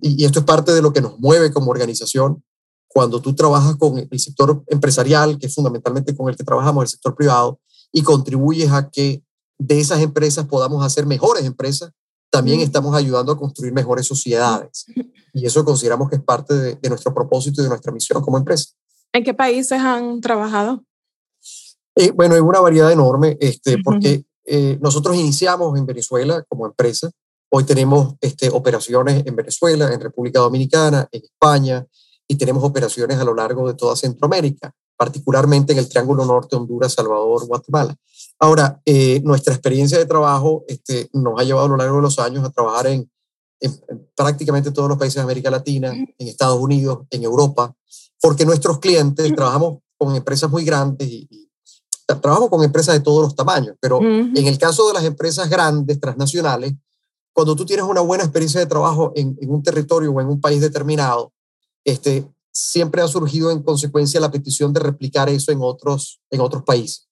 [0.00, 2.42] y esto es parte de lo que nos mueve como organización,
[2.88, 6.88] cuando tú trabajas con el sector empresarial, que es fundamentalmente con el que trabajamos, el
[6.88, 7.60] sector privado,
[7.92, 9.24] y contribuyes a que
[9.58, 11.90] de esas empresas podamos hacer mejores empresas,
[12.34, 14.86] también estamos ayudando a construir mejores sociedades.
[15.32, 18.70] Y eso consideramos que es parte de, nuestro propósito y de nuestra misión como empresa.
[19.12, 20.82] ¿En qué países han trabajado?
[21.94, 27.08] Eh, bueno, en una variedad enorme, este, porque eh, nosotros iniciamos en Venezuela como empresa.
[27.50, 31.86] Hoy tenemos este, operaciones en Venezuela, en República Dominicana, en España,
[32.26, 36.94] y tenemos operaciones a lo largo de toda Centroamérica, particularmente en el Triángulo Norte, Honduras,
[36.94, 37.94] Salvador, Guatemala.
[38.38, 42.18] Ahora, eh, nuestra experiencia de trabajo este, nos ha llevado a lo largo de los
[42.18, 43.10] años a trabajar en,
[44.14, 47.74] prácticamente todos los países de América Latina, en Estados Unidos, en Europa,
[48.20, 51.48] porque nuestros clientes, trabajamos con empresas muy grandes y,
[52.06, 55.98] trabajamos con empresas de todos los tamaños, pero en el caso de las empresas grandes,
[55.98, 56.74] transnacionales,
[57.32, 60.38] cuando tú tienes una buena experiencia de trabajo en, en un territorio o en un
[60.38, 61.32] país determinado,
[61.82, 66.62] este, siempre ha surgido en consecuencia la petición de replicar eso en otros, en otros
[66.62, 67.08] países.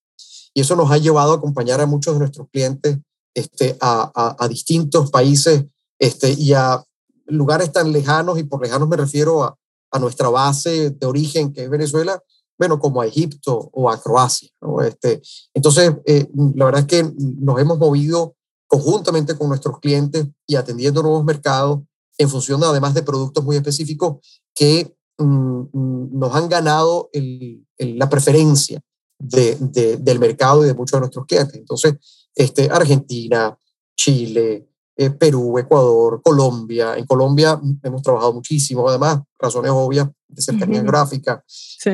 [0.54, 2.98] Y eso nos ha llevado a acompañar a muchos de nuestros clientes
[3.34, 5.64] este, a, distintos países
[5.98, 6.84] este, y a
[7.26, 9.56] lugares tan lejanos, y por lejanos me refiero a,
[9.90, 12.20] a nuestra base de origen, que es Venezuela,
[12.58, 14.48] bueno, como a Egipto o a Croacia.
[14.60, 14.80] ¿no?
[14.82, 15.20] Este,
[15.54, 18.34] entonces, eh, la verdad es que nos hemos movido
[18.66, 21.80] conjuntamente con nuestros clientes y atendiendo nuevos mercados
[22.18, 24.16] en función además de productos muy específicos
[24.54, 28.80] que mm, mm, nos han ganado el, la preferencia
[29.22, 31.54] de, del mercado y de muchos de nuestros clientes.
[31.54, 31.94] Entonces,
[32.35, 33.56] este, Argentina,
[33.94, 36.96] Chile, eh, Perú, Ecuador, Colombia.
[36.96, 41.44] En Colombia hemos trabajado muchísimo, además, razones obvias de cercanía geográfica.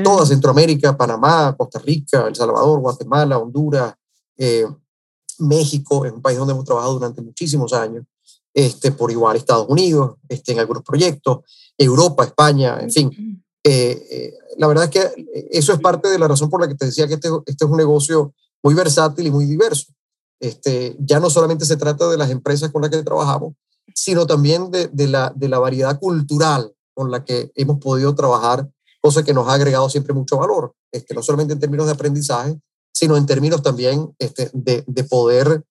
[0.03, 3.95] Toda Centroamérica, Panamá, Costa Rica, El Salvador, Guatemala, Honduras,
[4.37, 4.67] eh,
[5.41, 8.05] México, es un país donde hemos trabajado durante muchísimos años.
[8.55, 11.41] Este, por igual Estados Unidos, este, en algunos proyectos,
[11.77, 13.45] Europa, España, en fin.
[13.71, 16.75] Eh, eh, la verdad es que eso es parte de la razón por la que
[16.75, 19.93] te decía que este, este es un negocio muy versátil y muy diverso.
[20.41, 23.53] Este, ya no solamente se trata de las empresas con las que trabajamos,
[23.95, 28.67] sino también de, la, de la variedad cultural con la que hemos podido trabajar,
[29.03, 32.59] cosa que nos ha agregado siempre mucho valor, este, no solamente en términos de aprendizaje,
[32.91, 35.63] sino en términos también este, de, de poder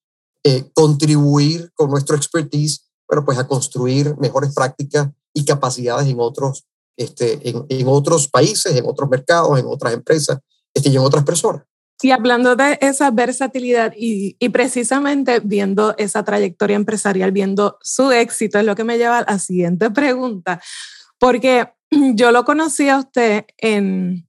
[0.44, 6.68] eh, contribuir con nuestro expertise, bueno, pues a construir mejores prácticas y capacidades en otros
[6.98, 10.40] este, en, en, otros países, en otros mercados, en otras empresas
[10.74, 11.64] este, y en otras personas.
[12.02, 18.60] Y hablando de esa versatilidad y, y, precisamente viendo esa trayectoria empresarial, viendo su éxito,
[18.60, 20.62] es lo que me lleva a la siguiente pregunta,
[21.18, 21.70] porque
[22.16, 24.28] yo lo conocí a usted en,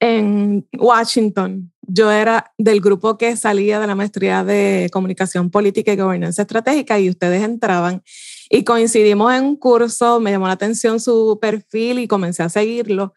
[0.00, 1.72] en Washington.
[1.82, 6.98] Yo era del grupo que salía de la maestría de comunicación política y gobernanza estratégica
[6.98, 8.02] y ustedes entraban
[8.52, 13.14] y coincidimos en un curso, me llamó la atención su perfil y comencé a seguirlo.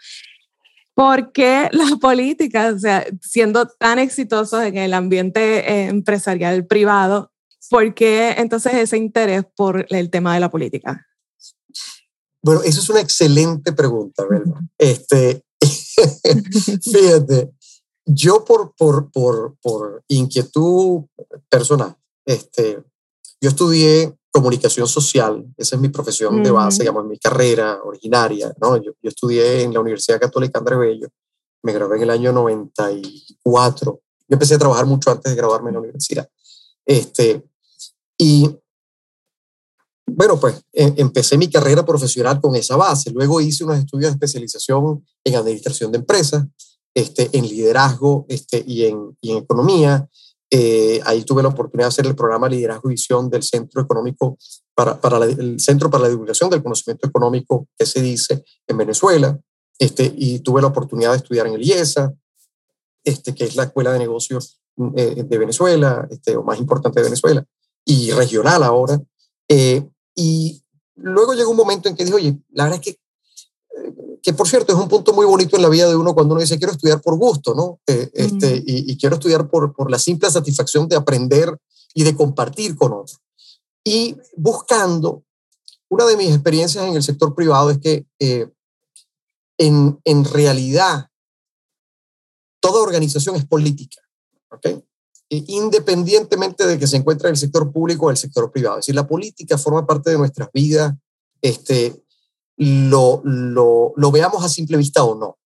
[0.93, 7.31] ¿Por qué la política, o sea, siendo tan exitosos en el ambiente eh, empresarial privado,
[7.69, 11.07] por qué entonces ese interés por el tema de la política?
[12.43, 14.61] Bueno, eso es una excelente pregunta, ¿verdad?
[14.77, 15.43] Este,
[16.83, 17.49] fíjate,
[18.05, 21.05] yo por, por, por, por inquietud
[21.49, 22.83] personal, este,
[23.41, 28.77] yo estudié comunicación social, esa es mi profesión de base, digamos, mi carrera originaria, ¿no?
[28.77, 31.07] Yo, yo, estudié en la Universidad Católica Andrés Bello,
[31.61, 35.75] me gradué en el año 94, yo empecé a trabajar mucho antes de graduarme en
[35.75, 36.27] la universidad.
[36.83, 37.47] Este,
[38.17, 38.49] y
[40.07, 44.15] bueno, pues em, empecé mi carrera profesional con esa base, luego hice unos estudios de
[44.15, 46.43] especialización en administración de empresas,
[46.95, 50.09] este, en liderazgo este, y, en, y en economía,
[50.55, 54.37] eh, ahí tuve la oportunidad de hacer el programa Liderazgo y Visión del Centro Económico
[54.75, 59.39] para, para el Centro para la Divulgación del Conocimiento Económico que se dice en Venezuela,
[59.79, 62.13] este, y tuve la oportunidad de estudiar en el IESA,
[63.03, 64.61] este, que es la escuela de negocios
[64.95, 67.43] eh, de Venezuela, este, o más importante de Venezuela,
[67.83, 69.01] y regional ahora.
[69.49, 70.63] Eh, y
[70.97, 72.99] luego llegó un momento en que dije, oye, la verdad es que,
[74.23, 76.41] que por cierto es un punto muy bonito en la vida de uno cuando uno
[76.41, 77.81] dice, quiero estudiar por gusto, ¿no?
[77.85, 81.55] este, y, y, quiero estudiar por, por la simple satisfacción de aprender
[81.93, 83.19] y de compartir con otros.
[83.83, 85.25] Y buscando,
[85.89, 88.05] una de mis experiencias en el sector privado es que
[89.57, 91.09] en, en realidad
[92.61, 94.01] toda organización es política,
[94.51, 94.65] ¿ok?
[95.29, 98.79] E independientemente de que se encuentre en el sector público o el sector privado.
[98.79, 100.93] Es decir, la política forma parte de nuestras vidas,
[101.41, 102.02] este,
[102.57, 105.37] lo, lo, lo veamos a simple vista o no.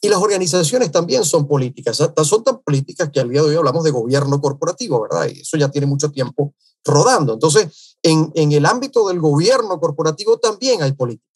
[0.00, 3.82] Y las organizaciones también son políticas, son tan políticas que al día de hoy hablamos
[3.82, 5.28] de gobierno corporativo, ¿verdad?
[5.32, 7.34] Y eso ya tiene mucho tiempo rodando.
[7.34, 11.26] Entonces, en, en el ámbito del gobierno corporativo también hay política.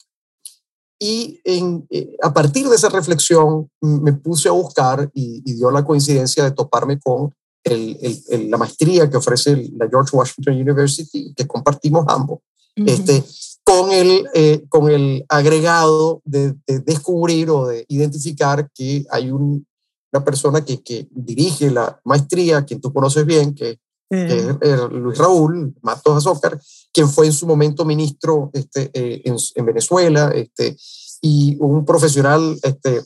[1.03, 5.83] Y en, eh, a partir de esa reflexión me puse a buscar y, dio la
[5.83, 7.97] coincidencia de toparme con el,
[8.29, 12.41] el, la maestría que ofrece la George Washington University, que compartimos ambos,
[12.75, 13.23] este,
[13.71, 16.55] con, el, eh, con el agregado de,
[16.85, 19.65] descubrir o de identificar que hay un,
[20.11, 23.79] una persona que, que, dirige la maestría, quien tú conoces bien, que,
[24.13, 26.59] es Luis Raúl Matos Azócar,
[26.91, 30.75] quien fue en su momento ministro este, eh, en, en, Venezuela, este,
[31.21, 33.05] y un profesional este,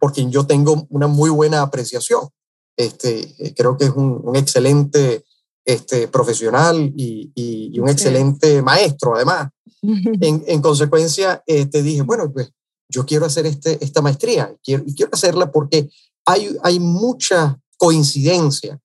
[0.00, 2.28] por quien yo tengo una muy buena apreciación.
[2.76, 5.24] Este, eh, creo que es un, un excelente
[5.66, 9.50] este, profesional y, y, un excelente maestro, además.
[9.82, 12.50] En, en consecuencia, te este, dije, bueno, pues
[12.88, 15.88] yo quiero hacer este, esta maestría quiero, y quiero hacerla porque
[16.24, 18.80] hay, hay mucha coincidencia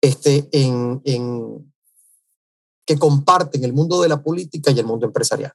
[0.00, 1.74] este, en, en,
[2.86, 5.52] que comparten el mundo de la política y el mundo empresarial.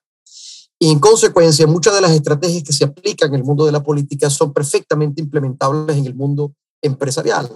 [0.78, 3.84] Y en consecuencia, muchas de las estrategias que se aplican en el mundo de la
[3.84, 7.50] política son perfectamente implementables en el mundo empresarial.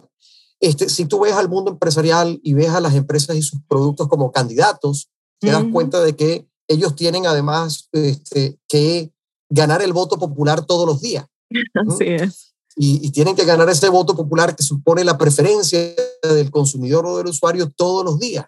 [0.59, 4.07] Este, si tú ves al mundo empresarial y ves a las empresas y sus productos
[4.07, 9.11] como candidatos, te das cuenta de que ellos tienen además este, que
[9.49, 11.25] ganar el voto popular todos los días.
[11.87, 12.55] Así es.
[12.77, 15.79] Y, y, tienen que ganar ese voto popular que supone la preferencia
[16.21, 18.45] del consumidor o del usuario todos los días.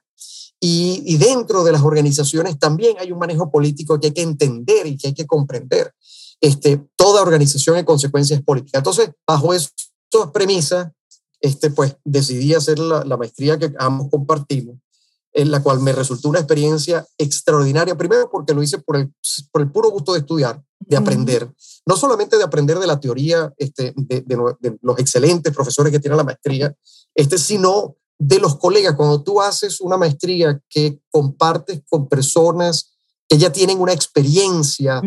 [0.60, 4.98] Y, dentro de las organizaciones también hay un manejo político que hay que entender y
[4.98, 5.94] que hay que comprender.
[6.42, 8.80] Este, toda organización en consecuencia es política.
[8.80, 9.74] Entonces, bajo esas
[10.34, 10.92] premisas,
[11.42, 14.78] este, pues decidí hacer la, la, maestría que ambos compartimos,
[15.34, 19.14] en la cual me resultó una experiencia extraordinaria, primero porque lo hice por el,
[19.52, 21.52] por el puro gusto de estudiar, de aprender,
[21.86, 26.00] no solamente de aprender de la teoría este, de, de, de los excelentes profesores que
[26.00, 26.76] tienen la maestría,
[27.14, 32.98] este, sino de los colegas, cuando tú haces una maestría que compartes con personas
[33.28, 35.02] que ya tienen una experiencia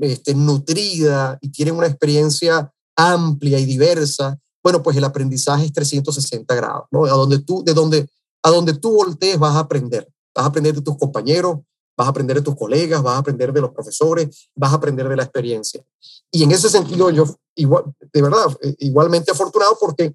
[0.00, 6.54] este, nutrida y tienen una experiencia amplia y diversa, bueno, pues el aprendizaje es 360
[6.54, 7.04] grados, ¿no?
[7.04, 8.08] A donde tú, de donde,
[8.42, 10.08] a donde tú voltees vas a aprender.
[10.34, 11.58] Vas a aprender de tus compañeros,
[11.96, 15.06] vas a aprender de tus colegas, vas a aprender de los profesores, vas a aprender
[15.06, 15.84] de la experiencia.
[16.30, 20.14] Y en ese sentido, yo, igual, de verdad, eh, igualmente afortunado porque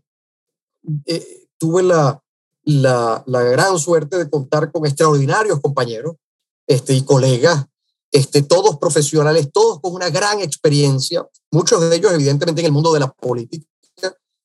[1.06, 2.20] eh, tuve la,
[2.64, 6.16] la, la, gran suerte de contar con extraordinarios compañeros
[6.66, 7.66] este, y colegas,
[8.12, 12.92] este, todos profesionales, todos con una gran experiencia, muchos de ellos evidentemente en el mundo
[12.92, 13.69] de la política,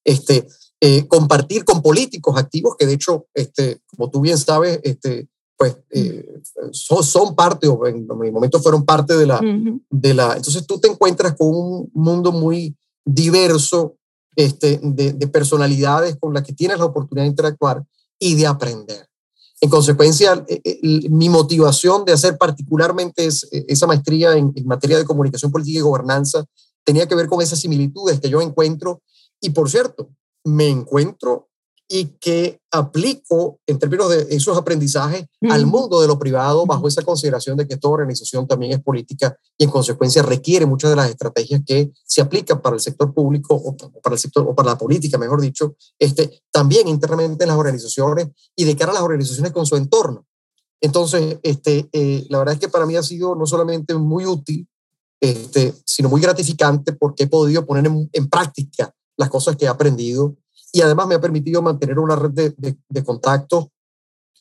[0.04, 0.46] este,
[0.80, 5.76] eh, compartir con políticos activos que de hecho, este, como tú bien sabes, este, pues
[5.90, 6.40] eh,
[6.72, 9.40] son, son, parte, o en, en mi momento fueron parte de la,
[9.90, 10.36] de la...
[10.36, 13.96] Entonces tú te encuentras con un mundo muy diverso
[14.36, 17.84] este, de, de personalidades con las que tienes la oportunidad de interactuar
[18.18, 19.08] y de aprender.
[19.60, 25.06] En consecuencia, eh, eh, mi motivación de hacer particularmente eh, esa maestría en, materia de
[25.06, 26.44] comunicación política y gobernanza
[26.85, 29.00] tenía que ver con esas similitudes que yo encuentro.
[29.44, 30.08] Y por cierto,
[30.44, 31.50] me encuentro
[31.86, 37.02] y que aplico en términos de esos aprendizajes al mundo de lo privado bajo esa
[37.02, 41.10] consideración de que toda organización también es política y en consecuencia requiere muchas de las
[41.10, 44.78] estrategias que se aplican para el sector público o para el sector o para la
[44.78, 49.52] política, mejor dicho, este, también internamente en las organizaciones y de cara a las organizaciones
[49.52, 50.24] con su entorno.
[50.80, 54.66] Entonces, este, eh, la verdad es que para mí ha sido no solamente muy útil,
[55.20, 59.69] este, sino muy gratificante porque he podido poner en, en práctica las cosas que he
[59.69, 60.37] aprendido
[60.73, 63.69] y además me ha permitido mantener una red de, de, de contactos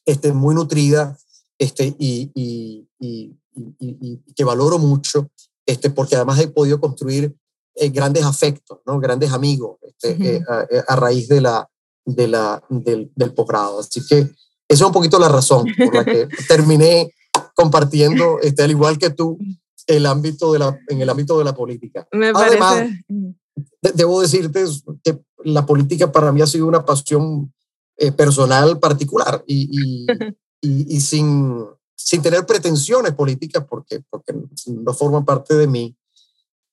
[0.05, 1.17] este, muy nutrida
[1.59, 3.37] este, y, y, y,
[3.79, 5.29] y, que valoro mucho,
[5.65, 7.35] este, porque además he podido construir
[7.75, 8.99] eh, grandes afectos, ¿no?
[8.99, 11.69] grandes amigos este, eh, a, eh, a, raíz de la,
[12.03, 13.79] de la, del, del posgrado.
[13.79, 14.35] Así que esa
[14.67, 17.13] es un poquito la razón por la que terminé
[17.53, 19.37] compartiendo, este, al igual que tú,
[19.85, 22.07] el ámbito de la, en el ámbito de la política.
[22.11, 23.03] Me Además, parece.
[23.81, 24.65] Debo decirte
[25.03, 27.53] que la política para mí ha sido una pasión
[27.97, 30.07] eh, personal particular y, y,
[30.61, 34.33] y, y, sin, sin tener pretensiones políticas, porque, porque
[34.67, 35.95] no forman parte de mí,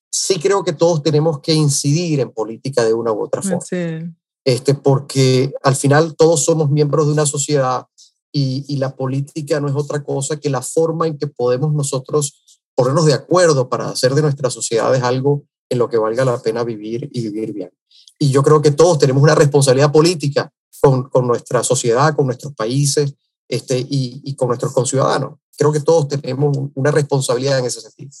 [0.09, 3.61] sí creo que todos tenemos que incidir en política de una u otra forma.
[3.61, 3.99] Sí.
[4.43, 7.85] Este, porque al final todos somos miembros de una sociedad
[8.31, 12.61] y, y, la política no es otra cosa que la forma en que podemos nosotros
[12.73, 16.63] ponernos de acuerdo para hacer de nuestras sociedades algo en lo que valga la pena
[16.63, 17.71] vivir y vivir bien.
[18.19, 20.51] Y yo creo que todos tenemos una responsabilidad política
[20.81, 23.15] con, con nuestra sociedad, con nuestros países
[23.47, 25.39] este, y, y con nuestros conciudadanos.
[25.57, 28.11] Creo que todos tenemos una responsabilidad en ese sentido.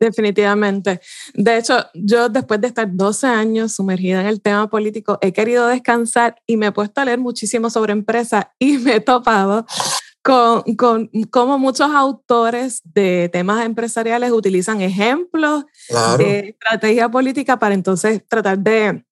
[0.00, 1.00] Definitivamente.
[1.34, 5.66] De hecho, yo después de estar 12 años sumergida en el tema político, he querido
[5.66, 9.66] descansar y me he puesto a leer muchísimo sobre empresa y me he topado
[10.26, 16.18] con, con cómo muchos autores de temas empresariales utilizan ejemplos claro.
[16.18, 19.04] de estrategia política para entonces tratar de,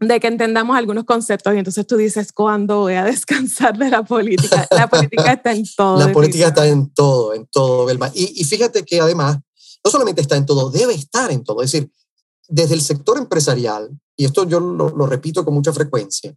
[0.00, 1.54] de que entendamos algunos conceptos.
[1.54, 4.66] Y entonces tú dices, ¿cuándo voy a descansar de la política?
[4.72, 6.04] La política está en todo.
[6.04, 8.10] La política está en todo, en todo, Belma.
[8.12, 9.38] Y, y fíjate que además
[9.84, 11.62] no solamente está en todo, debe estar en todo.
[11.62, 11.92] Es decir,
[12.48, 16.34] desde el sector empresarial, y esto yo lo, lo, repito con mucha frecuencia,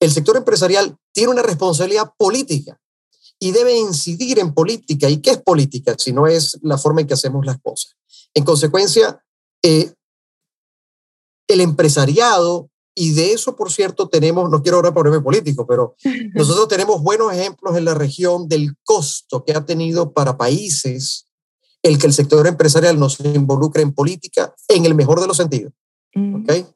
[0.00, 2.80] el sector empresarial tiene una responsabilidad política
[3.38, 5.08] y debe incidir en política.
[5.08, 7.96] ¿Y qué es política si no es la forma en que hacemos las cosas?
[8.34, 9.22] En consecuencia,
[9.62, 9.92] eh,
[11.48, 15.96] el empresariado, y de eso, por cierto, tenemos, no quiero ahora ponerme político, pero
[16.34, 21.26] nosotros tenemos buenos ejemplos en la región del costo que ha tenido para países
[21.82, 25.36] el que el sector empresarial no se involucre en política en el mejor de los
[25.36, 25.72] sentidos.
[26.14, 26.42] Mm.
[26.42, 26.66] ¿okay?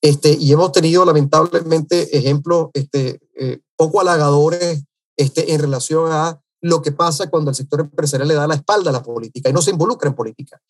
[0.00, 4.84] Este, y hemos tenido lamentablemente ejemplos este, eh, poco halagadores
[5.20, 8.90] este, en relación a lo que pasa cuando el sector empresarial le da la espalda
[8.90, 10.60] a la política y no se involucra en política.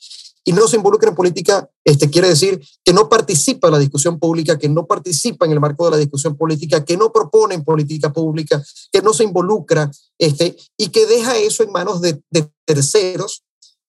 [0.44, 4.18] Y no se involucra en política este, quiere decir que no participa en la discusión
[4.18, 7.64] pública, que no participa en el marco de la discusión política, que no propone en
[7.64, 12.51] política pública, que no se involucra este, y que deja eso en manos de, de
[12.64, 13.44] terceros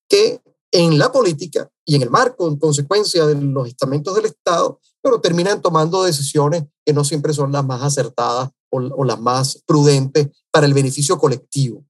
[0.09, 0.41] que
[0.71, 5.21] en la política y en el marco, en consecuencia de los estamentos del Estado, pero
[5.21, 10.29] terminan tomando decisiones que no siempre son las más acertadas o, o las más prudentes
[10.51, 11.85] para el beneficio colectivo.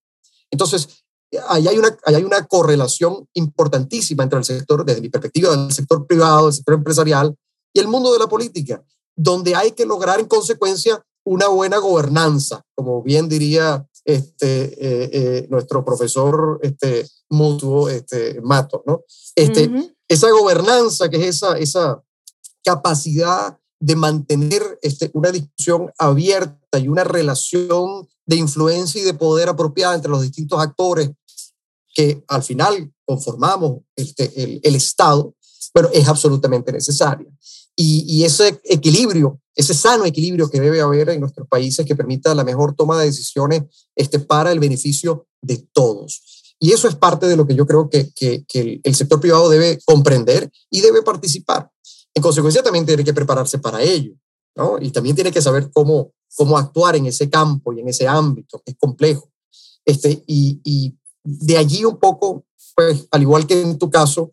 [0.51, 0.87] Entonces,
[1.47, 5.71] ahí hay, una, ahí hay una correlación importantísima entre el sector, desde mi perspectiva, del
[5.71, 7.35] sector privado, del sector empresarial
[7.73, 8.83] y el mundo de la política,
[9.15, 15.47] donde hay que lograr en consecuencia una buena gobernanza, como bien diría este, eh, eh,
[15.49, 19.03] nuestro profesor este, mutuo, este, Mato, ¿no?
[19.35, 19.95] Este, uh -huh.
[20.07, 22.03] Esa gobernanza, que es esa, esa
[22.65, 29.49] capacidad de mantener este, una discusión abierta y una relación de influencia y de poder
[29.49, 31.11] apropiada entre los distintos actores
[31.93, 35.35] que al final conformamos este, el, el Estado,
[35.73, 37.27] pero es absolutamente necesaria.
[37.75, 42.33] Y, y, ese equilibrio, ese sano equilibrio que debe haber en nuestros países que permita
[42.33, 43.63] la mejor toma de decisiones
[43.95, 46.55] este, para el beneficio de todos.
[46.59, 48.45] Y eso es parte de lo que yo creo que, que
[48.83, 51.69] el sector privado debe comprender y debe participar.
[52.13, 54.13] En consecuencia, también tiene que prepararse para ello,
[54.55, 54.77] ¿no?
[54.79, 58.61] Y también tiene que saber cómo, cómo actuar en ese campo y en ese ámbito,
[58.65, 59.29] es complejo.
[59.85, 64.29] Este, y, y de allí un poco, pues, al igual que en tu caso,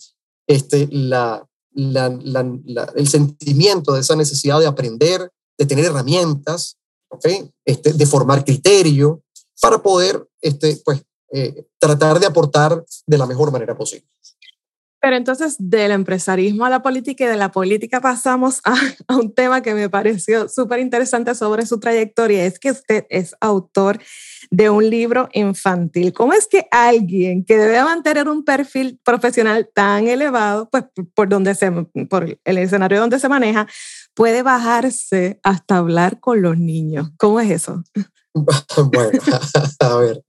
[0.46, 6.76] este, la, la, el sentimiento de esa necesidad de aprender, de tener herramientas,
[7.09, 7.51] ¿okay?
[7.64, 9.22] este, de formar criterio
[9.61, 14.09] para poder este, pues, eh, tratar de aportar de la mejor manera posible.
[15.01, 18.74] Pero entonces del empresarismo a la política y de la política pasamos a,
[19.14, 24.01] un tema que me pareció súper interesante sobre su trayectoria, es que usted es autor
[24.51, 26.12] de un libro infantil.
[26.12, 30.84] ¿Cómo es que alguien que debe mantener un perfil profesional tan elevado, pues
[31.14, 31.70] por, donde se,
[32.09, 33.68] por el escenario donde se maneja,
[34.14, 37.11] puede bajarse hasta hablar con los niños?
[37.16, 37.82] ¿Cómo es eso?
[38.92, 39.18] Bueno,
[39.80, 40.22] a ver,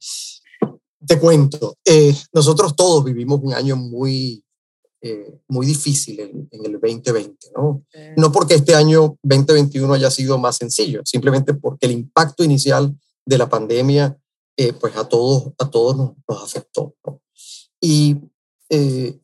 [1.06, 1.78] te cuento.
[1.86, 4.44] Eh, nosotros todos vivimos un año muy
[5.02, 7.86] eh, muy difícil en, en, el 2020, ¿no?
[7.94, 8.14] Eh.
[8.18, 12.94] No porque este año 2021 haya sido más sencillo, simplemente porque el impacto inicial
[13.26, 14.18] de la pandemia,
[14.58, 17.22] eh, pues a todos, a todos nos, nos afectó, ¿no?
[17.80, 18.18] Y
[18.70, 19.18] eh,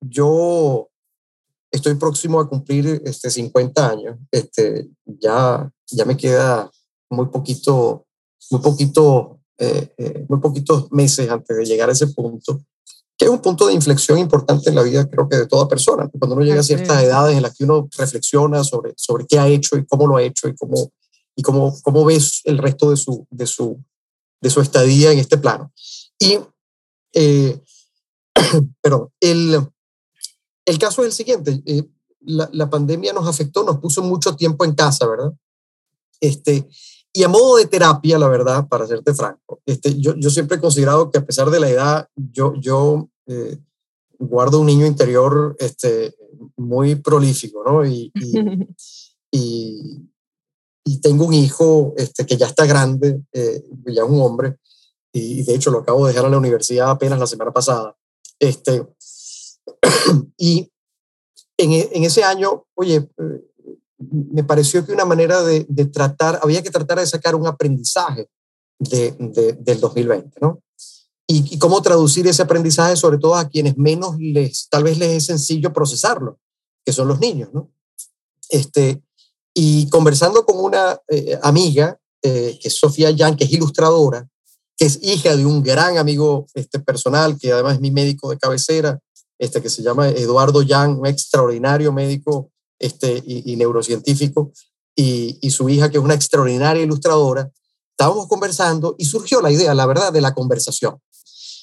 [0.00, 0.88] yo
[1.70, 6.68] estoy próximo a cumplir este, 50 años, este, ya, ya me queda
[7.10, 8.06] muy poquito,
[8.50, 12.64] muy poquito, eh, muy poquitos meses antes de llegar a ese punto
[13.20, 16.08] que es un punto de inflexión importante en la vida, creo que de toda persona.
[16.18, 19.46] Cuando uno llega a ciertas edades en las que uno reflexiona sobre, sobre qué ha
[19.46, 20.90] hecho y cómo lo ha hecho y cómo,
[21.36, 23.78] y cómo, cómo ves el resto de su, de, su,
[24.40, 25.70] de su estadía en este plano.
[26.18, 26.38] Y
[27.12, 27.60] Eh,
[28.80, 29.68] pero el,
[30.64, 31.60] el caso es el siguiente.
[31.66, 31.84] Eh,
[32.20, 35.34] la, la, pandemia nos afectó, nos puso mucho tiempo en casa, ¿verdad?
[36.20, 36.66] Este,
[37.12, 40.60] y a modo de terapia, la verdad, para serte franco, este, yo, yo siempre he
[40.60, 43.58] considerado que a pesar de la edad, yo, yo eh,
[44.18, 46.14] guardo un niño interior este,
[46.56, 47.84] muy prolífico, ¿no?
[47.84, 48.40] Y, y,
[50.84, 54.56] y, tengo un hijo este, que ya está grande, eh, ya es un hombre,
[55.12, 57.96] y de hecho lo acabo de dejar a la universidad apenas la semana pasada.
[58.38, 58.86] Este,
[60.36, 60.70] y
[61.56, 63.49] en, en ese año, oye, eh,
[64.00, 68.28] me pareció que una manera de, tratar, había que tratar de sacar un aprendizaje
[68.78, 70.62] de, de, del 2020, ¿no?
[71.26, 75.26] Y, cómo traducir ese aprendizaje sobre todo a quienes menos les, tal vez les es
[75.26, 76.40] sencillo procesarlo,
[76.84, 77.70] que son los niños, ¿no?
[78.48, 79.00] Este,
[79.54, 84.26] y conversando con una eh, amiga, eh, que es Sofía Yang, que es ilustradora,
[84.76, 88.38] que es hija de un gran amigo este, personal, que además es mi médico de
[88.38, 88.98] cabecera,
[89.38, 92.49] este, que se llama Eduardo Yang, un extraordinario médico
[92.80, 94.50] este, y, neurocientífico,
[94.96, 97.48] y, y, su hija, que es una extraordinaria ilustradora,
[97.92, 100.98] estábamos conversando y surgió la idea, la verdad, de la conversación.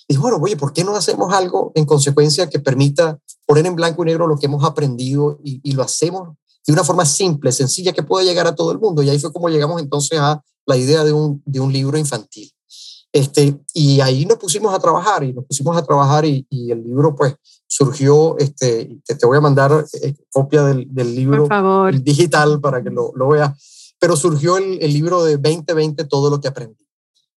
[0.07, 4.03] Y bueno, oye, ¿por qué no hacemos algo en consecuencia que permita poner en blanco
[4.03, 7.91] y negro lo que hemos aprendido y, y lo hacemos de una forma simple, sencilla,
[7.91, 9.03] que pueda llegar a todo el mundo?
[9.03, 12.51] Y ahí fue como llegamos entonces a la idea de un, de un libro infantil.
[13.11, 16.83] Este, y ahí nos pusimos a trabajar y nos pusimos a trabajar y, y el
[16.83, 17.35] libro pues
[17.67, 21.47] surgió, este, te, te voy a mandar eh, copia del, del libro
[22.01, 26.39] digital para que lo, lo veas, pero surgió el, el, libro de 2020, todo lo
[26.39, 26.87] que aprendí.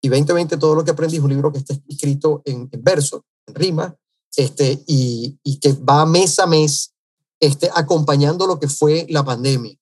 [0.00, 3.24] Y 2020, todo lo que aprendí es un libro que está escrito en, en verso,
[3.46, 3.94] en rima,
[4.36, 6.94] este, y, y, que va mes a mes
[7.40, 9.76] este, acompañando lo que fue la pandemia.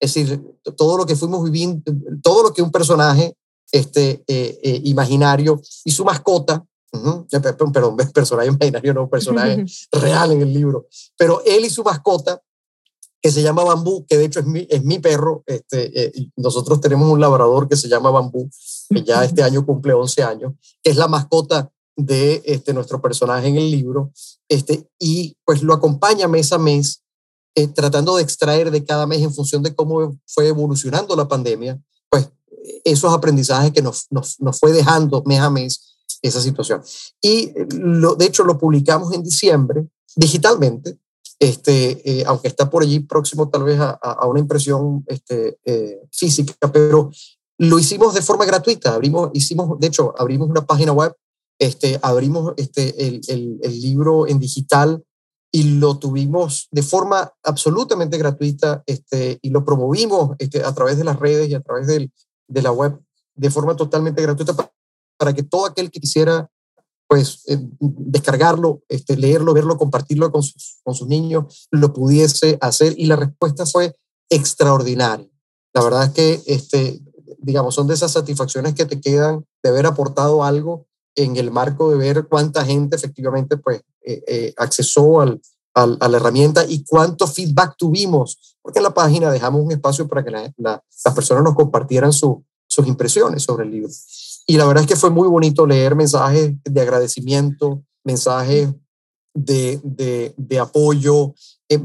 [0.00, 0.42] Es decir,
[0.76, 1.92] todo lo que fuimos viviendo,
[2.22, 3.36] todo lo que un personaje
[3.70, 10.32] este, eh, eh, imaginario y su mascota, uh -huh, perdón, personaje imaginario, no personaje real
[10.32, 10.86] en el libro,
[11.16, 12.40] pero él y su mascota,
[13.22, 16.80] que se llama Bambú, que de hecho es mi, es mi perro, este, eh, nosotros
[16.80, 18.48] tenemos un labrador que se llama Bambú,
[18.88, 23.48] que ya este año cumple 11 años, que es la mascota de este, nuestro personaje
[23.48, 24.10] en el libro,
[24.48, 27.02] este, y pues lo acompaña mes a mes,
[27.54, 31.78] eh, tratando de extraer de cada mes en función de cómo fue evolucionando la pandemia,
[32.08, 32.30] pues
[32.84, 35.89] esos aprendizajes que nos, nos, nos fue dejando mes a mes
[36.22, 36.82] esa situación.
[37.20, 40.98] Y lo, de hecho lo publicamos en diciembre digitalmente,
[41.38, 46.00] este, eh, aunque está por allí próximo tal vez a, a una impresión este, eh,
[46.12, 47.10] física, pero
[47.58, 48.94] lo hicimos de forma gratuita.
[48.94, 51.14] Abrimos, hicimos, de hecho, abrimos una página web,
[51.58, 55.04] este, abrimos este, el, el, el libro en digital
[55.52, 61.04] y lo tuvimos de forma absolutamente gratuita este, y lo promovimos este, a través de
[61.04, 62.12] las redes y a través del,
[62.48, 62.98] de la web
[63.34, 64.54] de forma totalmente gratuita
[65.20, 66.50] para, que todo aquel que quisiera
[67.06, 73.06] pues eh, descargarlo, este, leerlo, verlo, compartirlo con sus, con niños, lo pudiese hacer y
[73.06, 73.96] la respuesta fue
[74.30, 75.28] extraordinaria.
[75.74, 77.00] La verdad es que, este,
[77.38, 81.90] digamos, son de esas satisfacciones que te quedan de haber aportado algo en el marco
[81.90, 85.40] de ver cuánta gente efectivamente pues eh, eh, accesó al,
[85.74, 90.06] al, a la herramienta y cuánto feedback tuvimos, porque en la página dejamos un espacio
[90.08, 93.90] para que la, la, las personas nos compartieran su, sus impresiones sobre el libro.
[94.50, 98.68] Y la verdad es que fue muy bonito leer mensajes de agradecimiento, mensajes
[99.32, 101.34] de, de, de apoyo,
[101.68, 101.78] eh,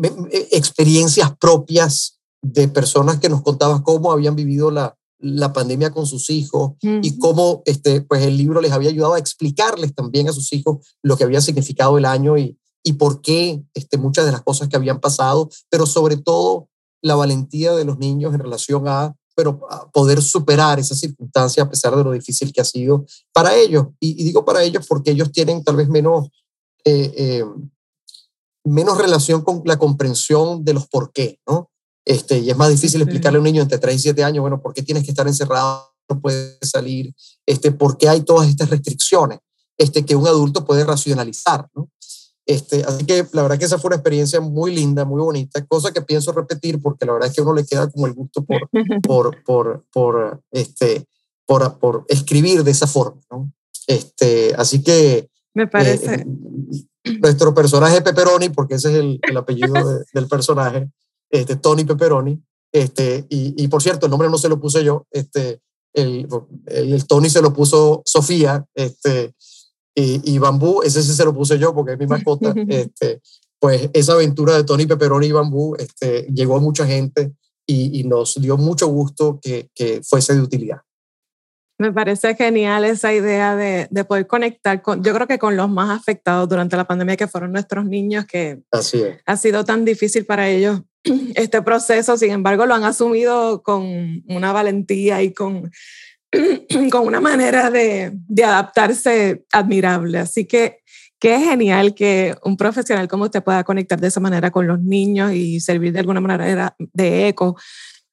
[0.51, 6.32] experiencias propias de personas que nos contaban cómo habían vivido la, la pandemia con sus
[6.32, 6.99] hijos uh -huh.
[7.03, 10.97] y cómo este, pues el libro les había ayudado a explicarles también a sus hijos
[11.03, 14.70] lo que había significado el año y, y por qué este, muchas de las cosas
[14.70, 16.68] que habían pasado, pero sobre todo
[17.03, 21.69] la valentía de los niños en relación a pero a poder superar esa circunstancia a
[21.69, 23.88] pesar de lo difícil que ha sido para ellos.
[23.99, 26.29] Y, y digo para ellos porque ellos tienen tal vez menos,
[26.86, 27.45] eh, eh,
[28.63, 31.69] menos relación con la comprensión de los por qué, ¿no?
[32.05, 34.61] Este, y es más difícil explicarle a un niño entre 3 y 7 años, bueno,
[34.61, 35.91] ¿por qué tienes que estar encerrado?
[36.07, 37.13] No puedes salir,
[37.45, 39.39] este, ¿por qué hay todas estas restricciones?
[39.77, 41.89] Este, que un adulto puede racionalizar, ¿no?
[42.45, 45.91] Este, así que la verdad que esa fue una experiencia muy linda, muy bonita, cosa
[45.91, 48.45] que pienso repetir porque la verdad es que a uno le queda como el gusto
[48.45, 48.69] por,
[49.01, 51.05] por, por, por, este,
[51.45, 53.21] por, por escribir de esa forma.
[53.31, 53.51] ¿no?
[53.87, 55.29] Este, así que...
[55.55, 56.15] Me parece.
[56.15, 56.25] Eh,
[57.19, 60.89] nuestro personaje Pepperoni, porque ese es el, el apellido de, del personaje,
[61.29, 62.41] este, Tony Pepperoni,
[62.71, 65.61] este, y, y, por cierto, el nombre no se lo puse yo, este,
[65.93, 66.27] el,
[66.65, 69.33] el, el Tony se lo puso Sofía, este,
[69.95, 72.53] y, y, Bambú, ese sí se lo puse yo porque es mi mascota.
[72.67, 73.21] este,
[73.59, 77.31] pues esa aventura de Tony Pepperoni y Bambú este, llegó a mucha gente
[77.65, 80.81] y, y nos dio mucho gusto que, que, fuese de utilidad.
[81.77, 85.69] Me parece genial esa idea de, de, poder conectar con, yo creo que con los
[85.69, 89.17] más afectados durante la pandemia, que fueron nuestros niños, que Así es.
[89.25, 90.81] ha sido tan difícil para ellos
[91.35, 95.71] este proceso, sin embargo lo han asumido con una valentía y con,
[96.91, 100.19] con una manera de, de adaptarse admirable.
[100.19, 100.80] Así que
[101.19, 105.34] qué genial que un profesional como usted pueda conectar de esa manera con los niños
[105.34, 107.55] y servir de alguna manera de eco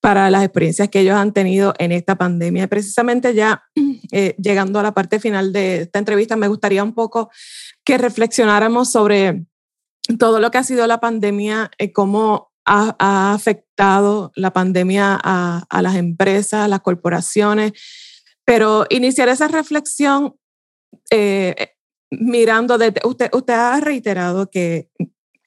[0.03, 2.67] para las experiencias que ellos han tenido en esta pandemia.
[2.67, 3.63] Precisamente ya
[4.13, 7.31] eh, llegando a la parte final de esta entrevista, me gustaría un poco
[7.85, 9.45] que reflexionáramos sobre
[10.19, 15.65] todo lo que ha sido la pandemia, eh, cómo ha, ha, afectado la pandemia a,
[15.71, 17.73] a, las empresas, a las corporaciones,
[18.45, 20.35] pero iniciar esa reflexión
[21.11, 21.75] eh,
[22.11, 24.91] mirando, desde, usted, usted ha reiterado que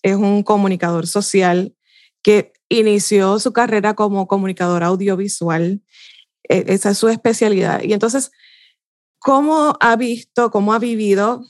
[0.02, 1.76] es un comunicador social
[2.22, 5.82] que inició su carrera como comunicador audiovisual.
[6.50, 7.84] E, esa es su especialidad.
[7.84, 8.32] Y entonces,
[9.20, 11.44] ¿cómo ha visto, cómo ha vivido?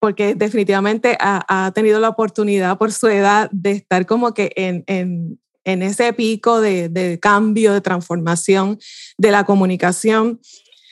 [0.00, 5.40] Porque definitivamente ha, ha tenido la oportunidad por su edad de estar como que en,
[5.66, 8.78] en ese pico de, de, cambio, de transformación
[9.18, 10.40] de la comunicación,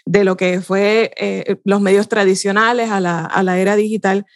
[0.05, 4.27] de lo que fue eh, los medios tradicionales a la, a la era digital.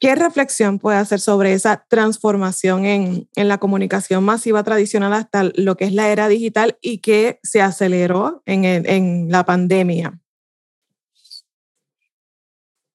[0.00, 5.76] ¿Qué reflexión puede hacer sobre esa transformación en, en, la comunicación masiva tradicional hasta lo
[5.76, 10.18] que es la era digital y que se aceleró en, en la pandemia?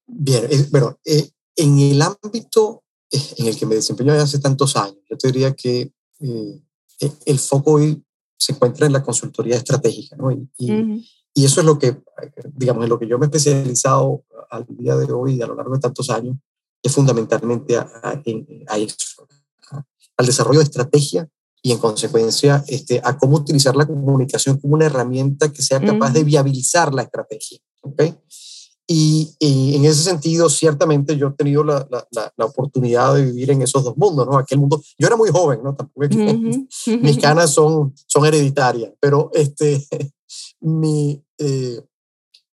[0.06, 4.98] Bien, eh, bueno, eh, en el ámbito en el que me desempeño hace tantos años,
[5.08, 6.60] yo te diría que eh,
[7.26, 8.02] el foco hoy
[8.36, 10.30] se encuentra en la consultoría estratégica, ¿no?
[10.30, 11.08] Y, y, uh -huh.
[11.34, 11.96] y, eso es lo que,
[12.54, 15.54] digamos, en lo que yo me he especializado al día de hoy y a lo
[15.54, 16.36] largo de tantos años,
[16.82, 18.22] es fundamentalmente a, a,
[18.68, 19.28] a eso,
[19.70, 19.84] a,
[20.16, 21.28] al desarrollo de estrategia
[21.62, 26.08] y en consecuencia este, a cómo utilizar la comunicación como una herramienta que sea capaz
[26.08, 26.14] uh -huh.
[26.14, 27.58] de viabilizar la estrategia.
[27.82, 28.14] ¿okay?
[28.90, 33.50] Y, y, en ese sentido, ciertamente yo he tenido la, la, la, oportunidad de vivir
[33.50, 34.38] en esos dos mundos, ¿no?
[34.38, 35.74] Aquel mundo, yo era muy joven, ¿no?
[35.74, 36.18] Tampoco es que uh
[36.86, 37.00] -huh.
[37.02, 39.86] mis canas son, son hereditarias, pero este,
[40.60, 41.82] mi, eh,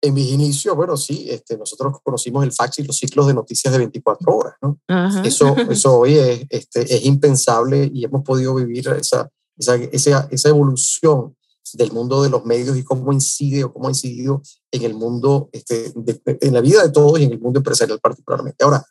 [0.02, 3.72] en mis inicios, bueno, sí, este, nosotros conocimos el fax y los ciclos de noticias
[3.72, 4.78] de 24 horas, ¿no?
[4.88, 5.26] Uh -huh.
[5.26, 9.28] Eso, eso hoy es, este, es impensable y hemos podido vivir esa,
[9.58, 11.34] esa, esa, esa evolución
[11.74, 15.48] del mundo de los medios y cómo incide o cómo ha incidido en el mundo,
[15.52, 15.92] este,
[16.26, 18.64] en la vida de todos y en el mundo empresarial particularmente.
[18.64, 18.84] Ahora,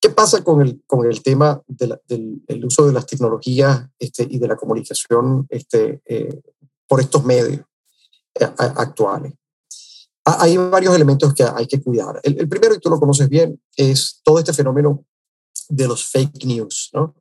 [0.00, 4.26] ¿qué pasa con el, con el tema de del el uso de las tecnologías este,
[4.28, 6.40] y de la comunicación este, eh,
[6.86, 7.60] por estos medios
[8.34, 9.34] eh, actuales?
[10.24, 12.20] Hay varios elementos que hay que cuidar.
[12.22, 15.06] El, primero, y tú lo conoces bien, es todo este fenómeno
[15.70, 16.90] de los fake news.
[16.92, 17.14] ¿no?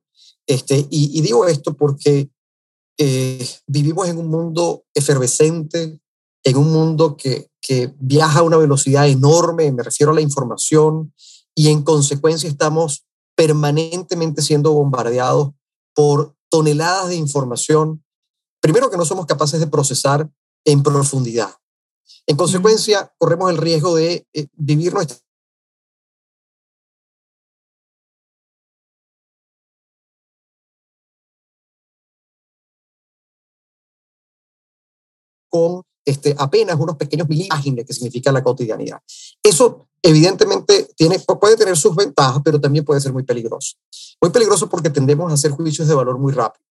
[0.45, 2.29] Este, y digo esto porque
[2.97, 5.99] eh, vivimos en un mundo efervescente,
[6.43, 11.13] en un mundo que, que, viaja a una velocidad enorme, me refiero a la información,
[11.53, 15.51] y en consecuencia estamos permanentemente siendo bombardeados
[15.93, 18.03] por toneladas de información,
[18.61, 20.29] primero que no somos capaces de procesar
[20.65, 21.51] en profundidad.
[22.25, 25.17] En consecuencia, corremos el riesgo de eh, vivir nuestra
[35.49, 39.01] con este, apenas unos pequeños miliágiles que significa la cotidianidad.
[39.43, 43.75] Eso evidentemente tiene, puede tener sus ventajas, pero también puede ser muy peligroso.
[44.21, 46.63] Muy peligroso porque tendemos a hacer juicios de valor muy rápido.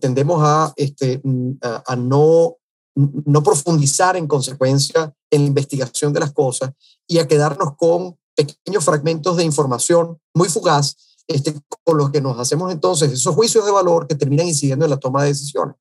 [0.00, 1.20] Tendemos a, este,
[1.62, 2.56] a no,
[2.94, 6.70] no profundizar en consecuencia en la investigación de las cosas
[7.06, 11.54] y a quedarnos con pequeños fragmentos de información muy fugaz este,
[11.84, 14.98] con los que nos hacemos entonces esos juicios de valor que terminan incidiendo en la
[14.98, 15.76] toma de decisiones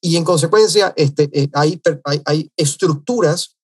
[0.00, 3.56] y en consecuencia este, eh, hay, hay, hay, estructuras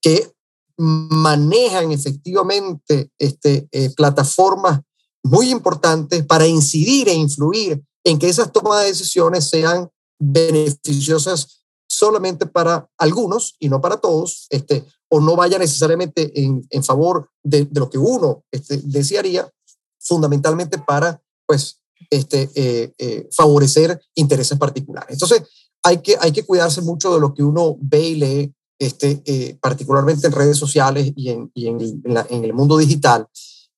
[0.00, 0.32] que
[0.76, 4.80] manejan efectivamente este, eh, plataformas
[5.22, 12.46] muy importantes para incidir e influir en que esas tomas de decisiones sean beneficiosas solamente
[12.46, 17.64] para algunos y no para todos, este, o no vaya necesariamente en, en favor de,
[17.64, 19.50] de, lo que uno este, desearía,
[19.98, 21.80] fundamentalmente para pues,
[22.10, 25.12] este, eh, eh, favorecer intereses particulares.
[25.12, 25.42] Entonces,
[25.82, 29.58] hay que, hay que cuidarse mucho de lo que uno ve y lee, este, eh,
[29.60, 33.26] particularmente en redes sociales y en, y en, el mundo digital,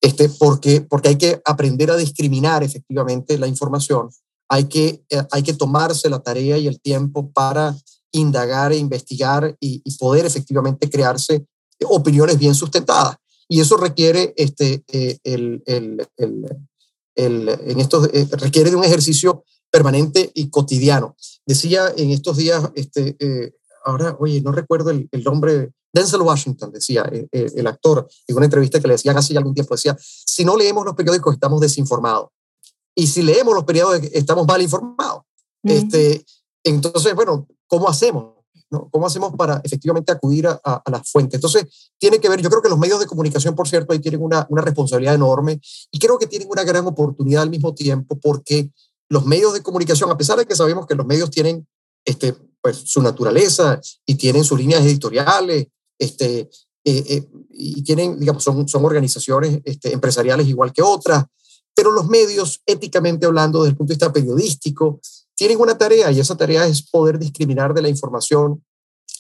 [0.01, 4.11] este, porque, porque hay que aprender a discriminar efectivamente la información.
[4.49, 7.75] Hay que, eh, hay que tomarse la tarea y el tiempo para
[8.13, 11.47] indagar e investigar y, poder efectivamente crearse
[11.85, 13.17] opiniones bien sustentadas.
[13.49, 16.07] Y eso requiere, este, eh, el, el,
[17.17, 21.17] el, en estos, eh, requiere de un ejercicio permanente y cotidiano.
[21.47, 23.55] Decía en estos días, este, eh,
[23.85, 28.45] ahora, oye, no recuerdo el, el nombre, Denzel Washington decía, el, el, actor, en una
[28.45, 32.29] entrevista que le decían hace algún tiempo, decía, si no leemos los periódicos estamos desinformados.
[32.95, 35.23] Y si leemos los periódicos estamos mal informados.
[35.63, 36.25] este,
[36.63, 38.35] entonces, bueno, ¿cómo hacemos?
[38.71, 38.89] ¿no?
[38.91, 41.37] ¿Cómo hacemos para efectivamente acudir a, a, a la fuente?
[41.37, 44.23] Entonces, tiene que ver, yo creo que los medios de comunicación, por cierto, ahí tienen
[44.23, 45.61] una, una responsabilidad enorme
[45.91, 48.71] y creo que tienen una gran oportunidad al mismo tiempo porque
[49.13, 51.69] los medios de comunicación, a pesar de que sabemos que los medios tienen
[52.03, 55.67] este, pues, su naturaleza y tienen sus líneas editoriales,
[55.99, 56.49] este,
[56.83, 61.27] eh, eh, y tienen, digamos, son, son organizaciones este, empresariales igual que otras,
[61.75, 64.99] pero los medios, éticamente hablando, desde el punto de vista periodístico,
[65.35, 68.65] tienen una tarea y esa tarea es poder discriminar de la información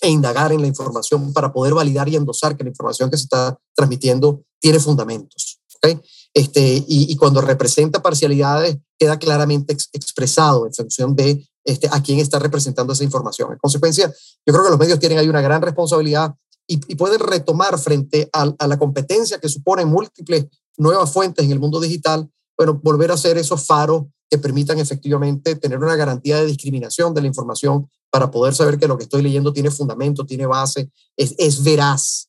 [0.00, 3.24] e indagar en la información para poder validar y endosar que la información que se
[3.24, 5.60] está transmitiendo tiene fundamentos.
[5.76, 6.00] ¿okay?
[6.34, 12.20] Este, y, cuando representa parcialidades, queda claramente ex, expresado en función de este, a quién
[12.20, 13.52] está representando esa información.
[13.52, 16.34] En consecuencia, yo creo que los medios tienen ahí una gran responsabilidad
[16.66, 20.46] y, pueden retomar frente a, la competencia que suponen múltiples
[20.78, 25.56] nuevas fuentes en el mundo digital, bueno, volver a ser esos faros que permitan efectivamente
[25.56, 29.22] tener una garantía de discriminación de la información para poder saber que lo que estoy
[29.22, 32.28] leyendo tiene fundamento, tiene base, es, es veraz.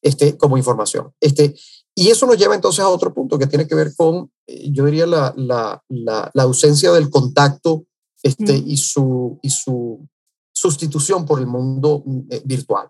[0.00, 1.12] Este, como información.
[1.18, 1.54] Este,
[1.94, 4.84] y eso nos lleva entonces a otro punto que tiene que ver con, eh, yo
[4.86, 7.86] diría, la, la, la, la ausencia del contacto
[8.22, 8.64] este, mm.
[8.66, 10.08] y, su, y su
[10.52, 12.88] sustitución por el mundo eh, virtual.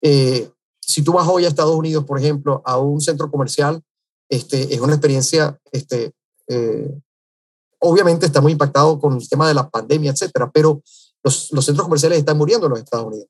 [0.00, 3.82] Eh, si tú vas hoy a Estados Unidos, por ejemplo, a un centro comercial,
[4.30, 6.12] este, es una experiencia este,
[6.48, 6.90] eh,
[7.80, 10.82] obviamente está muy impactado con el tema de la pandemia, etcétera, pero
[11.22, 13.28] los, los centros comerciales están muriendo en los Estados Unidos.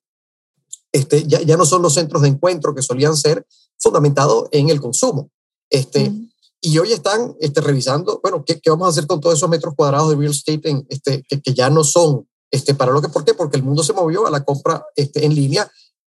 [0.93, 3.47] Este, ya, ya, no son los centros de encuentro que solían ser
[3.79, 5.31] fundamentados en el consumo.
[5.71, 6.29] Este, mm.
[6.61, 9.75] Y hoy están este, revisando, bueno, ¿qué, ¿qué, vamos a hacer con todos esos metros
[9.77, 13.09] cuadrados de real estate en, este, que, que, ya no son este, para lo que,
[13.09, 13.35] ¿por qué?
[13.35, 15.71] Porque el mundo se movió a la compra este, en línea,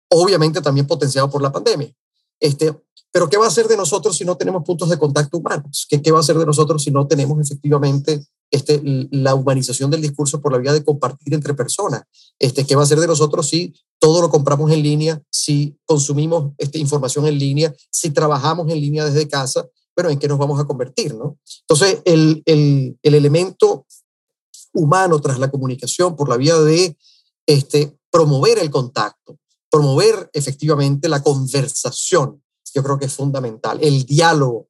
[0.09, 1.93] obviamente también potenciado por la pandemia.
[2.39, 2.75] Este,
[3.11, 5.87] pero ¿qué va a hacer de nosotros si no tenemos puntos de contacto humanos?
[5.89, 8.81] ¿Qué, qué va a hacer de nosotros si no tenemos efectivamente este,
[9.11, 12.03] la humanización del discurso por la vía de compartir entre personas?
[12.39, 16.53] Este, ¿Qué va a hacer de nosotros si todo lo compramos en línea, si consumimos
[16.59, 19.67] este, información en línea, si trabajamos en línea desde casa?
[19.95, 21.15] Bueno, ¿en qué nos vamos a convertir?
[21.15, 21.39] ¿no?
[21.63, 23.87] Entonces, el, el, el elemento
[24.75, 26.97] humano tras la comunicación por la vía de
[27.47, 29.39] este, promover el contacto,
[29.71, 32.43] promover efectivamente la conversación,
[32.75, 33.79] yo creo que es fundamental.
[33.81, 34.69] El diálogo,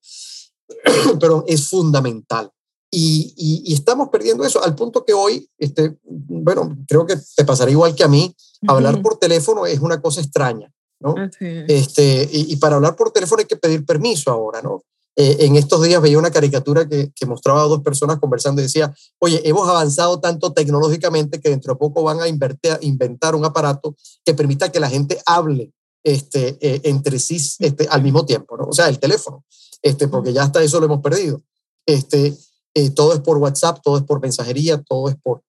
[1.21, 2.51] perdón, es fundamental.
[2.99, 7.45] Y, y, y, estamos perdiendo eso al punto que hoy, este, bueno, creo que te
[7.45, 8.71] pasará igual que a mí, uh -huh.
[8.73, 11.15] hablar por teléfono es una cosa extraña, ¿no?
[11.39, 14.83] Este, y, y, para hablar por teléfono hay que pedir permiso ahora, ¿no?
[15.15, 18.65] Eh, en estos días veía una caricatura que, que, mostraba a dos personas conversando y
[18.65, 23.45] decía, oye, hemos avanzado tanto tecnológicamente que dentro de poco van a invertir, inventar un
[23.45, 23.95] aparato
[24.25, 25.71] que permita que la gente hable
[26.03, 28.65] este, eh, entre sí este, al mismo tiempo, ¿no?
[28.69, 29.45] O sea, el teléfono,
[29.83, 31.43] este, porque ya hasta eso lo hemos perdido.
[31.85, 32.35] Este,
[32.77, 35.43] eh, todo es por WhatsApp, todo es por mensajería, todo es por...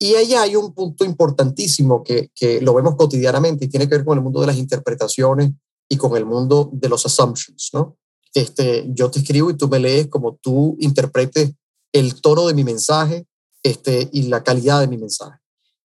[0.00, 4.04] Y ahí hay un punto importantísimo que, que lo vemos cotidianamente y tiene que ver
[4.04, 5.52] con el mundo de las interpretaciones
[5.88, 7.96] y con el mundo de los assumptions, ¿no?
[8.34, 11.52] Este, yo te escribo y tú me lees como tú interpretes
[11.92, 13.28] el tono de mi mensaje
[13.62, 15.38] este, y la calidad de mi mensaje.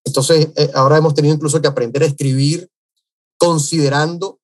[0.03, 2.67] Entonces, eh, ahora hemos tenido incluso que aprender a escribir
[3.37, 4.39] considerando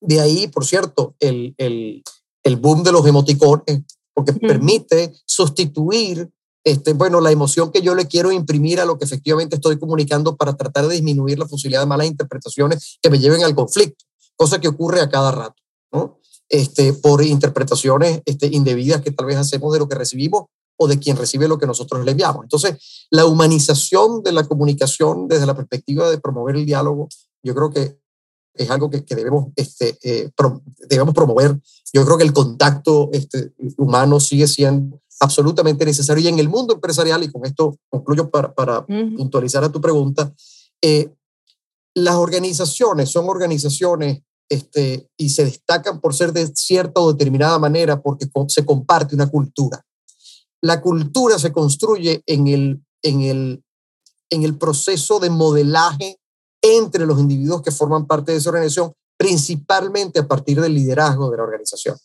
[0.00, 2.04] de ahí, por cierto, el, el,
[2.44, 3.82] el boom de los emoticones,
[4.14, 6.30] porque permite sustituir
[6.64, 10.36] este, bueno, la emoción que yo le quiero imprimir a lo que efectivamente estoy comunicando
[10.36, 14.04] para tratar de disminuir la posibilidad de malas interpretaciones que me lleven al conflicto,
[14.36, 15.60] cosa que ocurre a cada rato,
[15.92, 16.18] ¿no?
[16.48, 20.44] Este, por interpretaciones este, indebidas que tal vez hacemos de lo que recibimos
[20.76, 22.44] o de quien recibe lo que nosotros le enviamos.
[22.44, 27.08] Entonces, la humanización de la comunicación desde la perspectiva de promover el diálogo,
[27.42, 28.01] yo creo que
[28.54, 31.58] es algo que, que debemos, este, eh, pro, debemos promover.
[31.92, 36.74] Yo creo que el contacto este, humano sigue siendo absolutamente necesario y en el mundo
[36.74, 39.16] empresarial, y con esto concluyo para, para uh -huh.
[39.16, 40.32] puntualizar a tu pregunta,
[40.82, 41.14] eh,
[41.94, 48.02] las organizaciones son organizaciones este, y se destacan por ser de cierta o determinada manera
[48.02, 49.84] porque se comparte una cultura.
[50.60, 53.64] La cultura se construye en el, en el,
[54.30, 56.18] en el proceso de modelaje
[56.62, 61.36] entre los individuos que forman parte de esa organización, principalmente a partir del liderazgo de
[61.36, 61.96] la organización.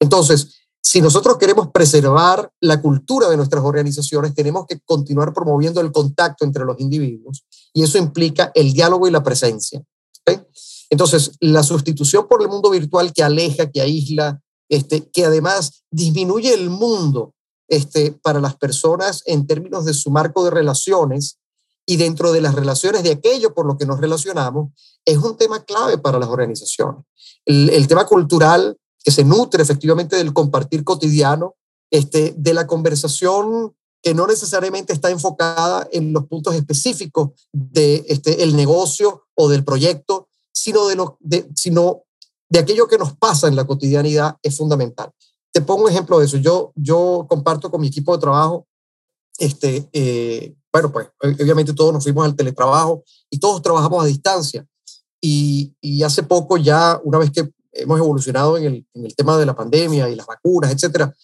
[0.00, 5.90] Entonces, si nosotros queremos preservar la cultura de nuestras organizaciones, tenemos que continuar promoviendo el
[5.90, 9.82] contacto entre los individuos y eso implica el diálogo y la presencia.
[10.90, 16.52] Entonces, la sustitución por el mundo virtual que aleja, que aísla, este, que además disminuye
[16.52, 17.34] el mundo
[17.68, 21.38] este, para las personas en términos de su marco de relaciones,
[21.86, 24.72] y dentro de las relaciones de aquello por lo que nos relacionamos,
[25.04, 27.04] es un tema clave para las organizaciones.
[27.44, 31.56] El, tema cultural que se nutre efectivamente del compartir cotidiano,
[31.90, 38.42] este, de la conversación que no necesariamente está enfocada en los puntos específicos de este,
[38.42, 41.18] el negocio o del proyecto, sino de, lo,
[41.54, 42.02] sino
[42.48, 45.10] de aquello que nos pasa en la cotidianidad es fundamental.
[45.52, 46.36] Te pongo un ejemplo de eso.
[46.36, 48.66] Yo, yo comparto con mi equipo de trabajo
[49.38, 51.08] este, eh, bueno, pues
[51.40, 54.66] obviamente todos nos fuimos al teletrabajo y todos trabajamos a distancia.
[55.20, 59.38] Y, y hace poco ya, una vez que hemos evolucionado en el, en el tema
[59.38, 61.14] de la pandemia y las vacunas, etcétera,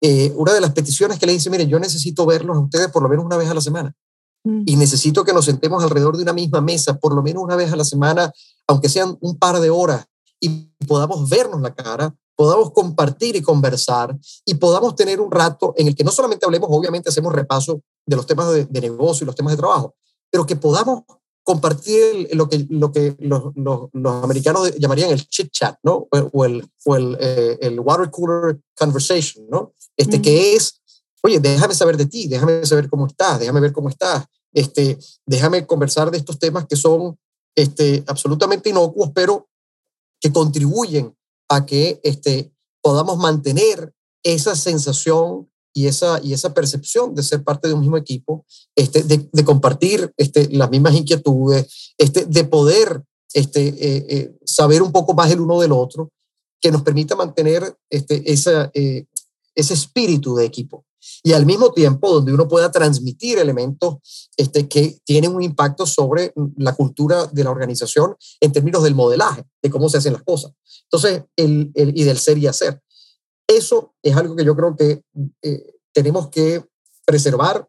[0.00, 3.02] eh, una de las peticiones que le dice, mire, yo necesito verlos a ustedes por
[3.02, 3.94] lo menos una vez a la semana.
[4.42, 4.62] Mm.
[4.64, 7.70] Y necesito que nos sentemos alrededor de una misma mesa, por lo menos una vez
[7.74, 8.32] a la semana,
[8.66, 10.06] aunque sean un par de horas,
[10.40, 15.88] y podamos vernos la cara, podamos compartir y conversar y podamos tener un rato en
[15.88, 19.34] el que no solamente hablemos, obviamente hacemos repaso de los temas de, negocio y los
[19.34, 19.94] temas de trabajo,
[20.30, 21.04] pero que podamos
[21.42, 26.08] compartir lo que, lo que los, los, americanos llamarían el chit chat, ¿no?
[26.10, 29.72] O el, o el, eh, el water cooler conversation, ¿no?
[29.96, 30.80] Este que es,
[31.22, 34.24] oye, déjame saber de ti, déjame saber cómo estás, déjame ver cómo estás,
[34.54, 37.18] este, déjame conversar de estos temas que son
[37.54, 39.48] este, absolutamente inocuos, pero
[40.20, 41.14] que contribuyen
[41.48, 43.92] a que este, podamos mantener
[44.22, 48.46] esa sensación y esa, y esa percepción de ser parte de un mismo equipo,
[48.76, 53.02] este, de, compartir este, las mismas inquietudes, este, de poder
[53.34, 56.12] este, eh, eh, saber un poco más el uno del otro,
[56.60, 59.06] que nos permita mantener este, esa, eh,
[59.54, 60.86] ese espíritu de equipo.
[61.22, 66.32] Y al mismo tiempo donde uno pueda transmitir elementos este, que tienen un impacto sobre
[66.56, 70.52] la cultura de la organización en términos del modelaje, de cómo se hacen las cosas.
[70.84, 72.80] Entonces, el, el, y del ser y hacer.
[73.46, 75.02] Eso es algo que yo creo que
[75.42, 76.64] eh, tenemos que
[77.04, 77.68] preservar,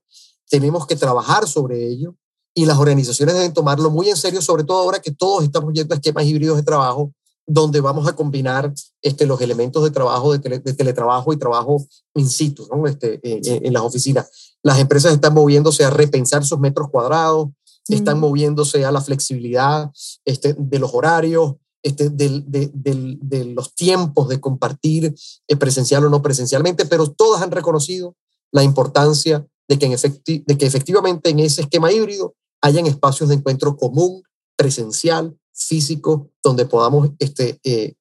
[0.50, 2.16] tenemos que trabajar sobre ello
[2.54, 5.94] y las organizaciones deben tomarlo muy en serio, sobre todo ahora que todos estamos yendo
[5.94, 7.14] a esquemas híbridos de trabajo,
[7.46, 12.68] donde vamos a combinar este, los elementos de trabajo, de, teletrabajo y trabajo in situ,
[12.72, 12.88] ¿no?
[12.88, 14.58] este, en, las oficinas.
[14.64, 17.50] Las empresas están moviéndose a repensar sus metros cuadrados,
[17.88, 19.92] están moviéndose a la flexibilidad
[20.24, 21.56] este, de los horarios,
[21.86, 25.14] este, de, los tiempos de compartir
[25.48, 28.16] eh, presencial o no presencialmente, pero todas han reconocido
[28.52, 33.36] la importancia de que, en de que efectivamente en ese esquema híbrido hayan espacios de
[33.36, 34.24] encuentro común,
[34.56, 37.94] presencial, físico, donde podamos este, eh,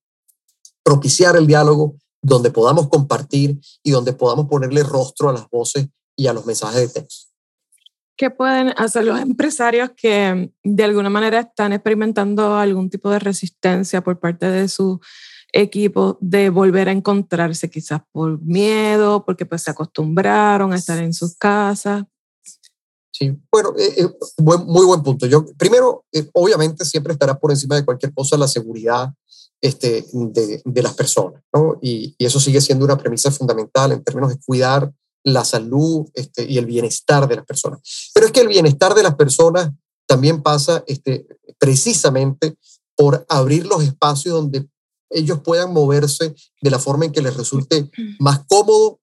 [0.82, 6.26] propiciar el diálogo, donde podamos compartir y donde podamos ponerle rostro a las voces y
[6.26, 7.33] a los mensajes de texto.
[8.16, 14.04] ¿Qué pueden hacer los empresarios que de alguna manera están experimentando algún tipo de resistencia
[14.04, 15.00] por parte de su
[15.52, 21.12] equipo de volver a encontrarse quizás por miedo, porque pues se acostumbraron a estar en
[21.12, 22.04] sus casas?
[23.12, 24.08] Sí, bueno, eh, eh,
[24.38, 25.26] muy buen punto.
[25.26, 29.14] Yo, primero, eh, obviamente siempre estará por encima de cualquier cosa la seguridad
[29.60, 31.78] este, de, de las personas, ¿no?
[31.80, 34.92] Y, y, eso sigue siendo una premisa fundamental en términos de cuidar
[35.24, 37.80] la salud este, y el bienestar de las personas.
[38.14, 39.70] Pero es que el bienestar de las personas
[40.06, 41.26] también pasa este,
[41.58, 42.56] precisamente
[42.94, 44.68] por abrir los espacios donde
[45.10, 49.00] ellos puedan moverse de la forma en que les resulte más cómodo.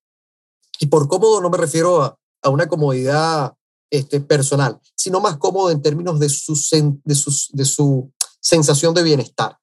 [0.79, 3.53] Y por cómodo no me refiero a, a una comodidad
[3.89, 6.53] este, personal, sino más cómodo en términos de su,
[7.03, 7.15] de,
[7.51, 9.57] de su sensación de bienestar.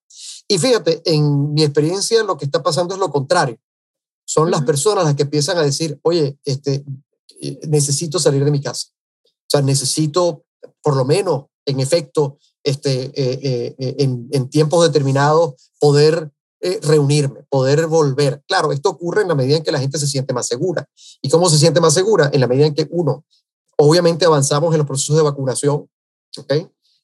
[0.48, 3.58] Y fíjate, en mi experiencia lo que está pasando es lo contrario
[4.28, 6.84] son las personas las que empiezan a decir, oye, este,
[7.40, 8.88] eh, necesito salir de mi casa.
[9.24, 10.44] O sea, necesito,
[10.82, 16.30] por lo menos, en efecto, este, eh, eh, en, en, tiempos determinados, poder
[16.82, 18.42] reunirme, poder volver.
[18.46, 20.86] Claro, esto ocurre en la medida en que la gente se siente más segura.
[21.22, 22.28] ¿Y cómo se siente más segura?
[22.30, 23.24] En la medida en que, uno,
[23.78, 25.88] obviamente avanzamos en los procesos de vacunación,
[26.36, 26.52] ¿ok?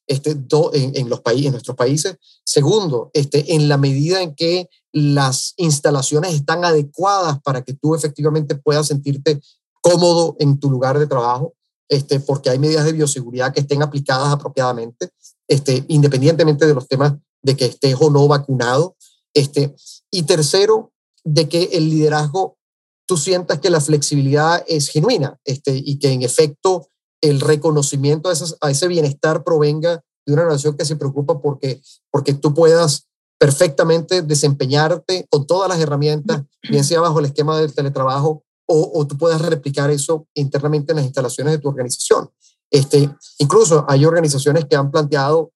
[0.07, 0.37] Este,
[0.73, 2.17] en, los países, en nuestros países.
[2.45, 8.55] Segundo, este, en la medida en que las instalaciones están adecuadas para que tú efectivamente
[8.55, 9.41] puedas sentirte
[9.81, 11.55] cómodo en tu lugar de trabajo,
[11.89, 15.11] este, porque hay medidas de bioseguridad que estén aplicadas apropiadamente,
[15.49, 18.97] este, independientemente de los temas de que estés o no vacunado.
[19.35, 19.75] Este,
[20.11, 20.93] y tercero,
[21.25, 22.59] de que el liderazgo,
[23.07, 26.89] tú sientas que la flexibilidad es genuina este, y que en efecto
[27.25, 32.35] el reconocimiento a, a ese bienestar provenga de una nación que se preocupa porque, porque
[32.35, 33.09] tú puedas
[33.39, 39.07] perfectamente desempeñarte con todas las herramientas, bien sea bajo el esquema del teletrabajo o, o
[39.07, 42.31] tú puedas replicar eso internamente en las instalaciones de tu organización.
[42.71, 45.53] Este, incluso hay organizaciones que han planteado,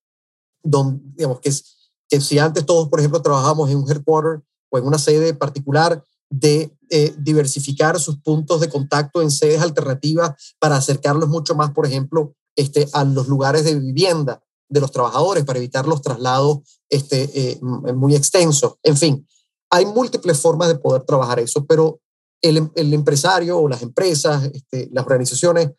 [0.63, 1.51] donde, digamos, que,
[2.07, 4.41] que si antes todos, por ejemplo, trabajamos en un headquarter
[4.71, 10.55] o en una sede particular, de eh, diversificar sus puntos de contacto en sedes alternativas
[10.59, 15.45] para acercarlos mucho más, por ejemplo, este, a los lugares de vivienda de los trabajadores
[15.45, 16.59] para evitar los traslados
[16.89, 18.75] este, eh, muy extensos.
[18.83, 19.27] En fin,
[19.71, 21.99] hay múltiples formas de poder trabajar eso, pero
[22.41, 25.69] el, el empresario o las empresas, este, las organizaciones,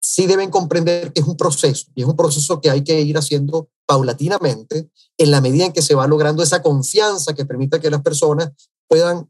[0.00, 3.18] sí deben comprender que es un proceso y es un proceso que hay que ir
[3.18, 4.88] haciendo paulatinamente
[5.18, 8.50] en la medida en que se va logrando esa confianza que permita que las personas
[8.88, 9.28] puedan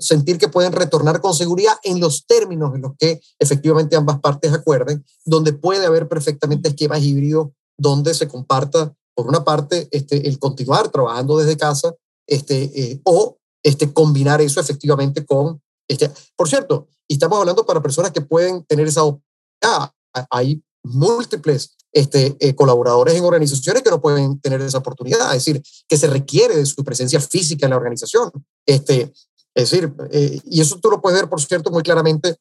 [0.00, 4.52] sentir que pueden retornar con seguridad en los términos en los que efectivamente ambas partes
[4.52, 10.38] acuerden, donde puede haber perfectamente esquemas híbridos donde se comparta, por una parte, este, el
[10.38, 11.94] continuar trabajando desde casa
[12.26, 15.60] este, eh, o este, combinar eso efectivamente con...
[15.88, 19.92] Este, por cierto, y estamos hablando para personas que pueden tener esa oportunidad.
[20.30, 25.62] Hay múltiples este, eh, colaboradores en organizaciones que no pueden tener esa oportunidad, es decir,
[25.88, 28.30] que se requiere de su presencia física en la organización.
[28.64, 29.12] Este,
[29.54, 32.36] es decir, eh, y eso tú lo puedes ver, por cierto, muy claramente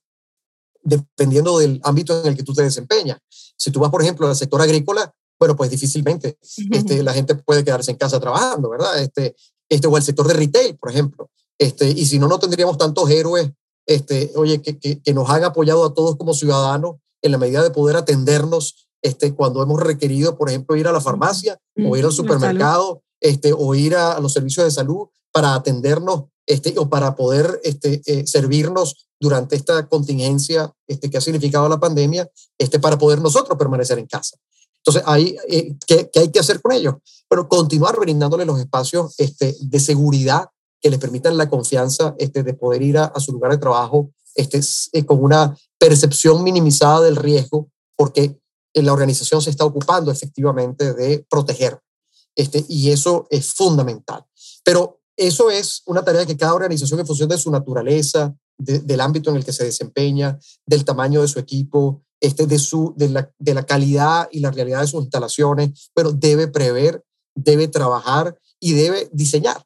[0.81, 3.19] dependiendo del ámbito en el que tú te desempeñas.
[3.29, 6.37] Si tú vas, por ejemplo, al sector agrícola, bueno, pues difícilmente
[6.71, 8.99] este, la gente puede quedarse en casa trabajando, ¿verdad?
[9.01, 9.35] Este,
[9.67, 11.29] este, o el sector de retail, por ejemplo.
[11.57, 13.49] Este, y si no, no tendríamos tantos héroes,
[13.85, 17.63] este, oye, que, que, que nos han apoyado a todos como ciudadanos en la medida
[17.63, 22.05] de poder atendernos este, cuando hemos requerido, por ejemplo, ir a la farmacia o ir
[22.05, 27.15] al supermercado este, o ir a, los servicios de salud para atendernos este, o para
[27.15, 32.27] poder este, eh, servirnos durante esta contingencia este, que ha significado la pandemia,
[32.57, 34.35] este, para poder nosotros permanecer en casa.
[34.77, 36.95] Entonces, ahí, eh, ¿qué, ¿qué, hay que hacer con ellos?
[37.29, 40.49] Pero continuar brindándole los espacios este, de seguridad
[40.81, 45.05] que les permitan la confianza este, de poder ir a, su lugar de trabajo eh,
[45.05, 48.39] con una percepción minimizada del riesgo, porque
[48.73, 51.79] la organización se está ocupando efectivamente de proteger.
[52.69, 54.25] Y eso es fundamental.
[54.63, 59.29] Pero eso es una tarea que cada organización, en función de su naturaleza, del ámbito
[59.29, 63.29] en el que se desempeña, del tamaño de su equipo, este, de, su, de, la,
[63.37, 67.03] de la calidad y la realidad de sus instalaciones, pero debe prever,
[67.35, 69.61] debe trabajar y debe diseñar.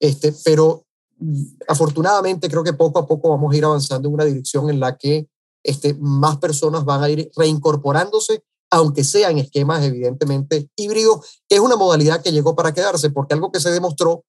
[0.00, 0.86] Este, pero
[1.18, 4.80] mm, afortunadamente creo que poco a poco vamos a ir avanzando en una dirección en
[4.80, 5.28] la que
[5.62, 11.76] este, más personas van a ir reincorporándose, aunque sean esquemas evidentemente híbridos, que es una
[11.76, 14.24] modalidad que llegó para quedarse, porque algo que se demostró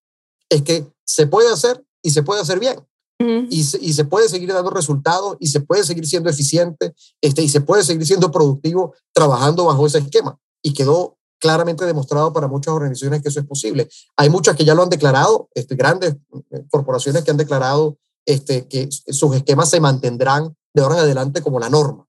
[0.50, 2.80] es que se puede hacer y se puede hacer bien
[3.18, 7.42] y, se, y, se, puede seguir dando resultados y se puede seguir siendo eficiente este,
[7.42, 10.38] y se puede seguir siendo productivo trabajando bajo ese esquema.
[10.62, 13.88] Y quedó claramente demostrado para muchas organizaciones que eso es posible.
[14.18, 16.16] Hay muchas que ya lo han declarado, este, grandes
[16.52, 21.42] eh, corporaciones que han declarado este, que sus esquemas se mantendrán de ahora en adelante
[21.42, 22.06] como la norma.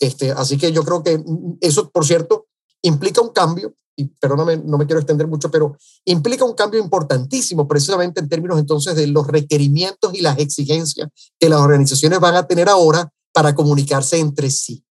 [0.00, 2.46] Este, así que yo creo que mm, eso, por cierto,
[2.82, 7.68] implica un cambio y perdóname, no me quiero extender mucho, pero implica un cambio importantísimo
[7.68, 12.46] precisamente en términos entonces de los requerimientos y las exigencias que las organizaciones van a
[12.46, 14.84] tener ahora para comunicarse entre sí.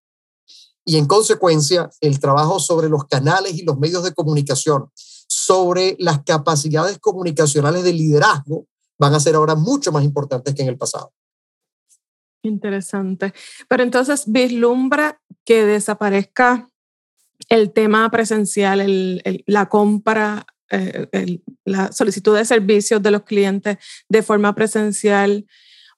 [0.86, 6.24] Y en consecuencia, el trabajo sobre los canales y los medios de comunicación, sobre las
[6.24, 8.68] capacidades comunicacionales de liderazgo,
[9.00, 11.14] van a ser ahora mucho más importantes que en el pasado.
[12.44, 13.34] Interesante.
[13.70, 16.70] Pero entonces vislumbra que desaparezca
[17.54, 23.78] el tema presencial, el, la compra, eh, la solicitud de servicios de los clientes
[24.10, 25.46] de forma presencial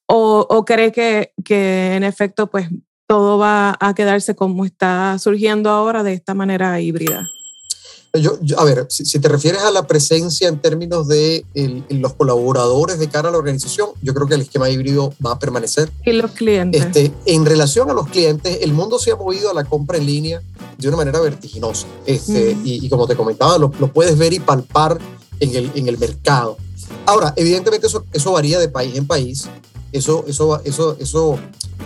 [0.06, 2.68] o, o cree que, que en efecto pues
[3.08, 7.30] todo va a quedarse como está surgiendo ahora de esta manera híbrida?
[8.14, 11.44] Yo, a ver, si, te refieres a la presencia en términos de
[11.90, 15.40] los colaboradores de cara a la organización, yo creo que el esquema híbrido va a
[15.40, 15.92] permanecer.
[16.06, 16.82] ¿Y los clientes?
[16.82, 20.06] Este, en relación a los clientes, el mundo se ha movido a la compra en
[20.06, 20.42] línea
[20.78, 21.88] de una manera vertiginosa.
[22.06, 25.00] Este, y, como te comentaba, lo, puedes ver y palpar
[25.40, 26.58] en el, en el mercado.
[27.06, 29.48] Ahora, evidentemente eso, eso varía de país en país.
[29.92, 31.36] Eso, eso, eso, eso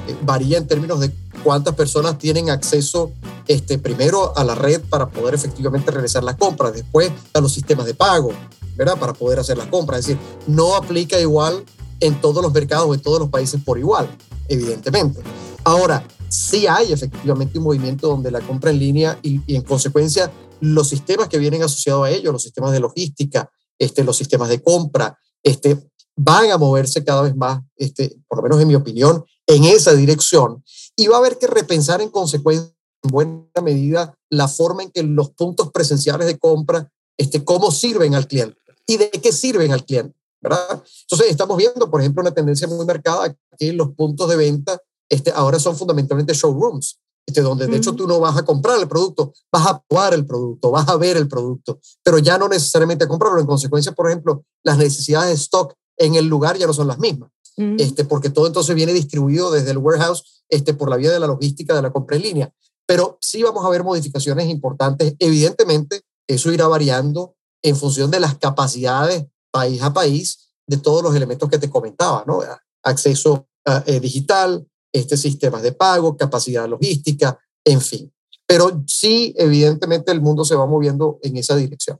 [0.08, 1.12] eh, varía en términos de
[1.44, 3.12] cuántas personas tienen acceso
[3.48, 7.86] este, primero a la red para poder efectivamente realizar las compras, después a los sistemas
[7.86, 8.32] de pago,
[8.76, 8.98] ¿verdad?
[8.98, 10.02] Para poder hacer las compras.
[10.02, 11.64] Es decir, no aplica igual
[12.00, 14.10] en todos los mercados, en todos los países por igual,
[14.48, 15.22] evidentemente.
[15.64, 20.90] Ahora, sí hay efectivamente un movimiento donde la compra en línea y, en consecuencia los
[20.90, 25.18] sistemas que vienen asociados a ello, los sistemas de logística, este, los sistemas de compra,
[25.42, 29.64] este, van a moverse cada vez más, este, por lo menos en mi opinión, en
[29.64, 30.64] esa dirección.
[30.98, 32.74] Y va a haber que repensar en consecuencia,
[33.04, 38.16] en buena medida, la forma en que los puntos presenciales de compra, este, cómo sirven
[38.16, 40.20] al cliente y de qué sirven al cliente.
[40.42, 40.84] ¿verdad?
[41.02, 45.32] Entonces, estamos viendo, por ejemplo, una tendencia muy marcada que los puntos de venta este,
[45.32, 49.34] ahora son fundamentalmente showrooms, este, donde de hecho tú no vas a comprar el producto,
[49.52, 53.08] vas a probar el producto, vas a ver el producto, pero ya no necesariamente a
[53.08, 53.40] comprarlo.
[53.40, 57.00] En consecuencia, por ejemplo, las necesidades de stock en el lugar ya no son las
[57.00, 57.32] mismas,
[57.78, 61.28] este, porque todo entonces viene distribuido desde el warehouse este, por la vía de la
[61.28, 62.54] logística de la compra en línea.
[62.88, 65.14] pero sí vamos a ver modificaciones importantes.
[65.20, 71.16] Evidentemente, eso irá variando en función de las capacidades país a país de todos los
[71.16, 72.42] elementos que te comentaba, ¿no?
[72.84, 73.48] Acceso
[73.86, 78.12] eh, digital, este, sistemas de pago, capacidad logística, en fin.
[78.46, 82.00] Pero sí, evidentemente, el mundo se va moviendo en esa dirección.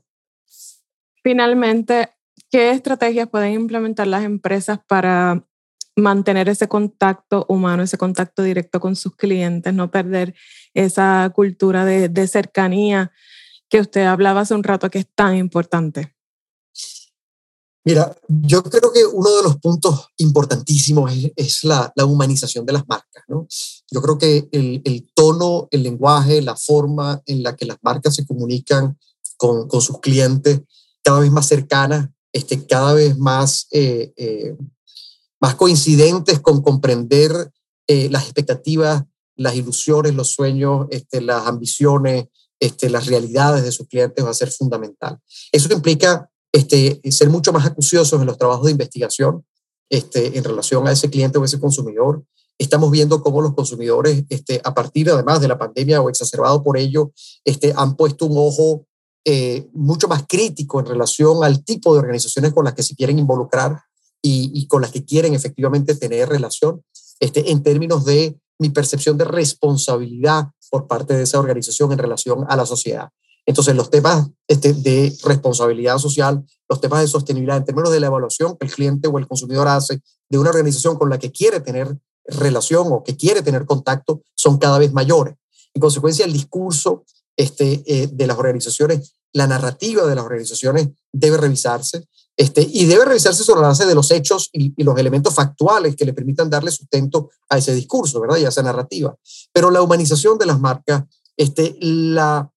[1.22, 2.10] Finalmente,
[2.50, 5.46] ¿qué estrategias pueden implementar las empresas para
[5.96, 10.34] mantener ese contacto humano, ese contacto directo con sus clientes, no perder
[10.74, 13.12] esa cultura de cercanía
[13.68, 16.14] que usted hablaba hace un rato que es tan importante?
[17.84, 22.86] Mira, yo creo que uno de los puntos importantísimos es, la, la, humanización de las
[22.86, 23.46] marcas, ¿no?
[23.90, 28.14] Yo creo que el, el, tono, el lenguaje, la forma en la que las marcas
[28.14, 28.98] se comunican
[29.38, 30.60] con, con sus clientes,
[31.02, 34.56] cada vez más cercanas, este, cada vez más, eh, eh,
[35.40, 37.50] más coincidentes con comprender
[37.86, 39.04] eh, las expectativas,
[39.36, 42.26] las ilusiones, los sueños, este, las ambiciones,
[42.60, 45.18] este, las realidades de sus clientes va a ser fundamental.
[45.50, 49.44] Eso implica este, ser mucho más acuciosos en los trabajos de investigación
[49.88, 52.22] este, en relación a ese cliente o ese consumidor.
[52.58, 56.76] Estamos viendo cómo los consumidores, este, a partir además de la pandemia o exacerbado por
[56.76, 57.12] ello,
[57.44, 58.86] este, han puesto un ojo
[59.24, 63.18] eh, mucho más crítico en relación al tipo de organizaciones con las que se quieren
[63.18, 63.80] involucrar
[64.22, 66.82] y, con las que quieren efectivamente tener relación,
[67.20, 72.44] este, en términos de mi percepción de responsabilidad por parte de esa organización en relación
[72.48, 73.08] a la sociedad.
[73.46, 78.06] Entonces, los temas este, de responsabilidad social, los temas de sostenibilidad en términos de la
[78.06, 81.60] evaluación que el cliente o el consumidor hace de una organización con la que quiere
[81.60, 85.34] tener relación o que quiere tener contacto son cada vez mayores.
[85.74, 87.04] En consecuencia, el discurso
[87.36, 93.04] este, eh, de las organizaciones, la narrativa de las organizaciones debe revisarse este, y debe
[93.04, 96.48] revisarse sobre la base de los hechos y, y, los elementos factuales que le permitan
[96.48, 98.38] darle sustento a ese discurso, ¿verdad?
[98.38, 99.14] Y a esa narrativa.
[99.52, 101.04] Pero la humanización de las marcas,
[101.36, 102.50] este, la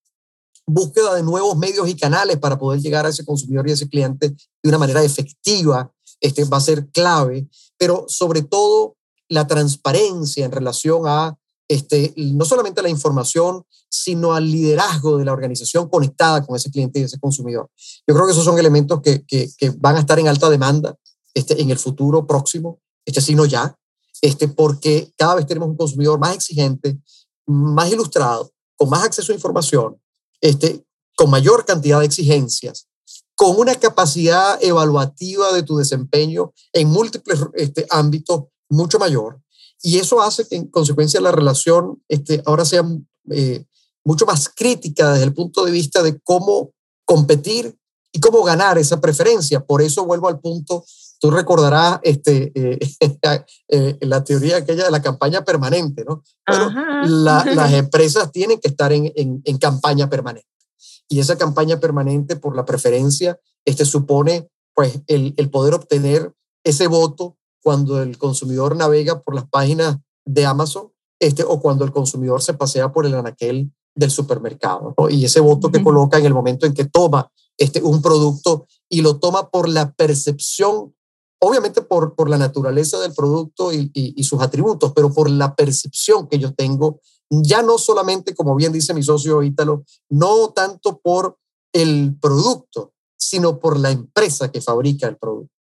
[0.66, 3.90] búsqueda de nuevos medios y canales para poder llegar a ese consumidor y a ese
[3.90, 5.92] cliente de una manera efectiva
[6.22, 7.48] este, va a ser clave,
[7.78, 8.96] pero sobre todo
[9.28, 11.38] la transparencia en relación a
[11.68, 17.00] este, no solamente la información, sino al liderazgo de la organización conectada con ese cliente
[17.00, 17.70] y ese consumidor.
[18.08, 20.96] Yo creo que esos son elementos que, que, que van a estar en alta demanda
[21.34, 23.78] este, en el futuro próximo, este, sino ya,
[24.22, 26.98] este, porque cada vez tenemos un consumidor más exigente,
[27.46, 29.98] más ilustrado, con más acceso a información,
[30.44, 30.86] este,
[31.16, 32.88] con mayor cantidad de exigencias,
[33.34, 39.42] con una capacidad evaluativa de tu desempeño en múltiples este, ámbitos mucho mayor.
[39.82, 42.84] Y eso hace que en consecuencia la relación este, ahora sea
[43.32, 43.66] eh,
[44.04, 46.74] mucho más crítica desde el punto de vista de cómo
[47.06, 47.78] competir
[48.12, 49.66] y cómo ganar esa preferencia.
[49.66, 50.84] Por eso vuelvo al punto,
[51.24, 52.80] tú recordarás este, eh,
[53.70, 56.22] eh, la teoría aquella de la campaña permanente, ¿no?
[56.46, 60.50] las empresas tienen que estar en, en, campaña permanente.
[61.08, 66.34] Y esa campaña permanente por la preferencia este, supone pues, el, el poder obtener
[66.66, 71.94] ese voto cuando el consumidor navega por las páginas de Amazon este, o cuando el
[71.94, 74.94] consumidor se pasea por el anaquel del supermercado.
[75.10, 79.02] Y ese voto que coloca en el momento en que toma este, un producto y
[79.02, 80.94] lo toma por la percepción,
[81.44, 86.40] obviamente por, por la naturaleza del producto y, sus atributos, pero por la percepción que
[86.40, 87.00] yo tengo,
[87.30, 91.38] ya no solamente, como bien dice mi socio Ítalo, no tanto por
[91.74, 95.52] el producto, sino por la empresa que fabrica el producto.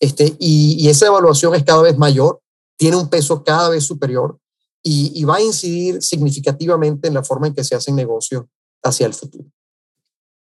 [0.00, 2.40] Este, y, y esa evaluación es cada vez mayor,
[2.76, 4.38] tiene un peso cada vez superior
[4.86, 8.44] y, va a incidir significativamente en la forma en que se hacen negocios
[8.82, 9.50] hacia el futuro.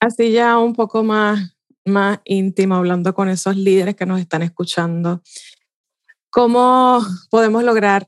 [0.01, 1.56] Así ya un poco más,
[1.87, 5.21] más íntimo, hablando con esos líderes que nos están escuchando,
[6.29, 6.99] ¿cómo
[7.29, 8.07] podemos lograr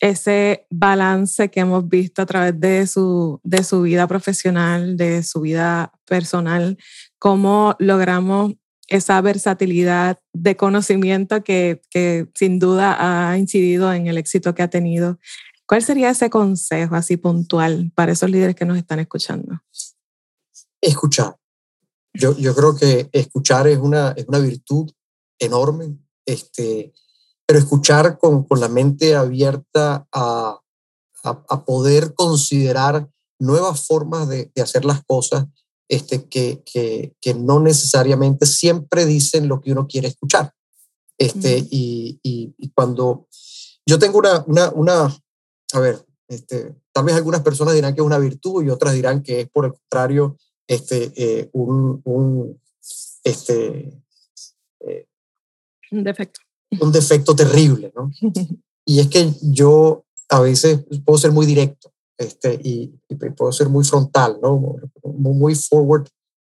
[0.00, 5.42] ese balance que hemos visto a través de su, de su vida profesional, de su
[5.42, 6.78] vida personal?
[7.18, 8.54] ¿Cómo logramos
[8.88, 12.96] esa versatilidad de conocimiento que, que sin duda
[13.30, 15.18] ha incidido en el éxito que ha tenido
[15.70, 19.62] ¿Cuál sería ese consejo así puntual para esos líderes que nos están escuchando?
[20.80, 21.39] Escuchar.
[22.12, 24.90] Yo, yo creo que escuchar es una, es una virtud
[25.38, 25.96] enorme,
[26.26, 26.92] este,
[27.46, 30.60] pero escuchar con, con la mente abierta a,
[31.24, 33.08] a, a, poder considerar
[33.38, 35.46] nuevas formas de, de hacer las cosas
[35.88, 40.52] este, que, que, que, no necesariamente siempre dicen lo que uno quiere escuchar.
[41.18, 41.66] Este, mm.
[41.70, 43.26] y, y, y, cuando
[43.84, 45.18] yo tengo una, una, una,
[45.72, 49.22] a ver, este, tal vez algunas personas dirán que es una virtud y otras dirán
[49.22, 50.38] que es por el contrario
[50.70, 52.60] este, eh, un, un,
[53.24, 53.92] este,
[54.86, 55.08] eh,
[55.90, 56.40] un defecto.
[56.80, 58.08] Un defecto terrible, ¿no?
[58.84, 62.86] y es que yo a veces puedo ser muy directo este, y,
[63.36, 64.78] puedo ser muy frontal, ¿no?
[65.02, 66.06] muy, muy forward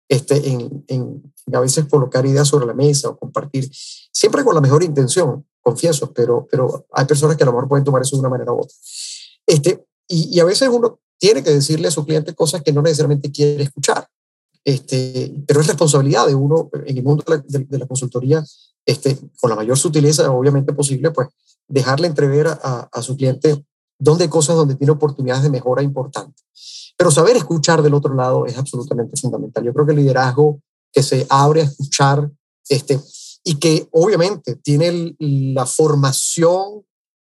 [0.08, 4.60] este, en, en, a veces colocar ideas sobre la mesa o compartir, siempre con la
[4.60, 8.20] mejor intención, confieso, pero, pero hay personas que a lo mejor pueden tomar eso de
[8.20, 8.76] una manera u otra.
[9.48, 12.82] Este, y, y a veces uno tiene que decirle a su cliente cosas que no
[12.82, 14.08] necesariamente quiere escuchar.
[14.64, 18.44] Este, pero es responsabilidad de uno en el mundo de la, consultoría,
[18.86, 21.28] este, con la mayor sutileza obviamente posible, pues
[21.66, 23.64] dejarle entrever a, su cliente
[23.98, 26.44] dónde hay cosas donde tiene oportunidades de mejora importantes.
[26.96, 29.64] Pero saber escuchar del otro lado es absolutamente fundamental.
[29.64, 30.60] Yo creo que el liderazgo
[30.92, 32.30] que se abre a escuchar
[32.68, 33.00] este,
[33.42, 36.84] y que obviamente tiene la formación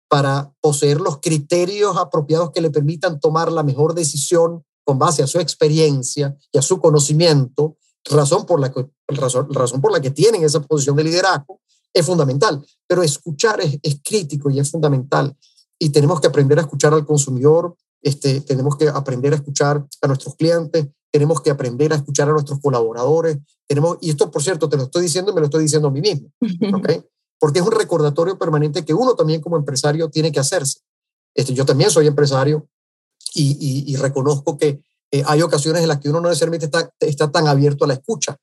[0.08, 5.28] para poseer los criterios apropiados que le permitan tomar la mejor decisión con base a
[5.28, 10.12] su experiencia y a su conocimiento, razón por la que, razón, razón por la que
[10.12, 11.60] tienen esa posición de liderazgo,
[11.94, 12.66] es fundamental.
[12.88, 15.36] Pero escuchar es, es crítico y es fundamental.
[15.78, 20.08] Y tenemos que aprender a escuchar al consumidor, este, tenemos que aprender a escuchar a
[20.08, 24.70] nuestros clientes, tenemos que aprender a escuchar a nuestros colaboradores, tenemos, y esto por cierto
[24.70, 26.30] te lo estoy diciendo y me lo estoy diciendo a mí mismo,
[26.78, 27.04] ¿okay?
[27.40, 30.80] porque es un recordatorio permanente que uno también como empresario tiene que hacerse.
[31.36, 32.70] Este, yo también soy empresario
[33.34, 34.82] y, reconozco que
[35.12, 37.94] eh, hay ocasiones en las que uno no necesariamente está, está tan abierto a la
[37.94, 38.38] escucha.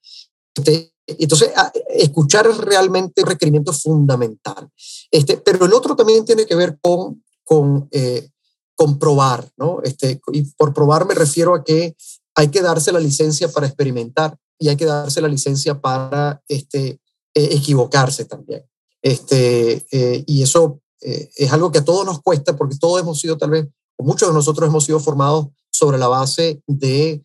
[0.54, 1.50] Este, entonces,
[1.88, 4.68] escuchar es realmente un requerimiento fundamental.
[5.10, 8.30] Este, pero el otro también tiene que ver con, con eh,
[8.74, 9.80] comprobar, ¿no?
[9.82, 11.94] Este, y por probar me refiero a que
[12.34, 17.00] hay que darse la licencia para experimentar y hay que darse la licencia para este,
[17.34, 18.64] eh, equivocarse también.
[19.02, 23.36] Este, eh, y eso es algo que a todos nos cuesta porque todos hemos sido
[23.36, 23.68] tal vez,
[23.98, 27.22] muchos de nosotros hemos sido formados sobre la base de,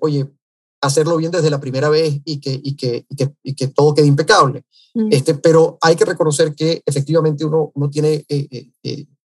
[0.00, 0.28] oye,
[0.80, 3.94] hacerlo bien desde la primera vez y que, y que, y que, y que todo
[3.94, 4.64] quede impecable.
[4.94, 5.08] Mm.
[5.10, 8.24] Este, pero hay que reconocer que efectivamente uno, uno tiene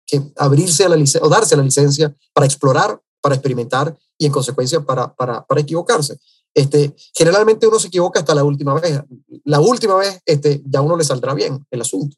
[0.07, 4.33] que abrirse a la licencia o darse la licencia para explorar, para experimentar y en
[4.33, 6.19] consecuencia para, para, para equivocarse.
[6.55, 9.03] Este, generalmente uno se equivoca hasta la última vez.
[9.45, 12.17] La última vez este, ya uno le saldrá bien el asunto.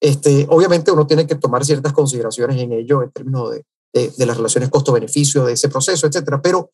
[0.00, 3.64] Este, obviamente uno tiene que tomar ciertas consideraciones en ello en términos de,
[3.94, 6.42] de, las relaciones costo-beneficio de ese proceso, etcétera.
[6.42, 6.70] Pero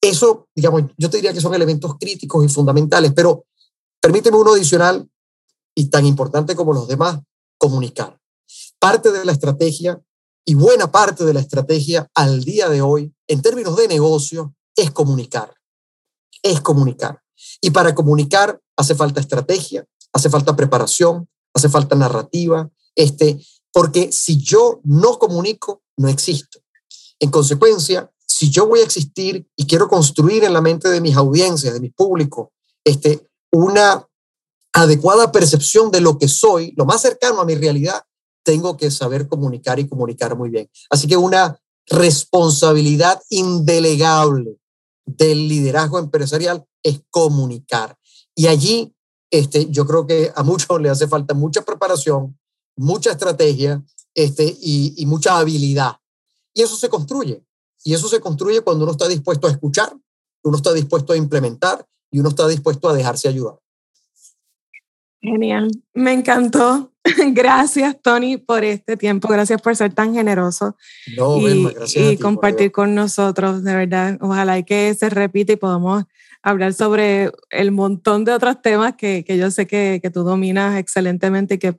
[0.00, 3.46] eso, digamos, yo te diría que son elementos críticos y fundamentales, pero
[4.00, 5.08] permíteme uno adicional
[5.74, 7.20] y tan importante como los demás,
[7.56, 8.18] comunicar
[8.78, 10.00] parte de la estrategia
[10.44, 14.90] y buena parte de la estrategia al día de hoy, en términos de negocio, es
[14.90, 15.54] comunicar.
[16.42, 17.20] Es comunicar.
[17.60, 23.44] Y para comunicar hace falta estrategia, hace falta preparación, hace falta narrativa, este,
[23.78, 26.58] porque si yo no comunico, no existo.
[27.20, 31.14] En consecuencia, si yo voy a existir y quiero construir en la mente de mis
[31.14, 32.50] audiencias, de mi público,
[32.82, 34.04] este, una
[34.72, 38.02] adecuada percepción de lo que soy, lo más cercano a mi realidad,
[38.42, 40.68] tengo que saber comunicar y comunicar muy bien.
[40.90, 41.56] Así que una
[41.86, 44.56] responsabilidad indelegable
[45.06, 47.96] del liderazgo empresarial es comunicar.
[48.34, 48.92] Y allí
[49.30, 52.36] este, yo creo que a muchos le hace falta mucha preparación,
[52.78, 53.82] mucha estrategia
[54.14, 55.96] este, y, y mucha habilidad.
[56.54, 57.42] Y eso se construye.
[57.84, 59.96] Y eso se construye cuando uno está dispuesto a escuchar,
[60.42, 63.58] uno está dispuesto a implementar y uno está dispuesto a dejarse ayudar.
[65.20, 66.92] Genial, me encantó.
[67.32, 69.28] Gracias, Tony, por este tiempo.
[69.28, 70.76] Gracias por ser tan generoso
[71.06, 74.18] y, compartir con nosotros, de verdad.
[74.20, 76.04] Ojalá que se repita y podamos
[76.42, 80.78] hablar sobre el montón de otros temas que, que yo sé que, que, tú dominas
[80.78, 81.72] excelentemente y que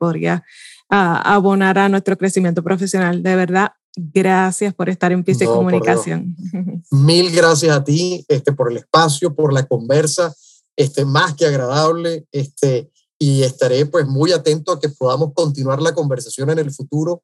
[0.89, 3.23] ah, abonar a nuestro crecimiento profesional.
[3.23, 6.35] De verdad, gracias por estar en Pisa Comunicación.
[6.91, 10.33] Mil gracias a ti este, por el espacio, por la conversa,
[10.75, 12.25] este, más que agradable.
[12.31, 17.23] Este, y estaré pues muy atento a que podamos continuar la conversación en el futuro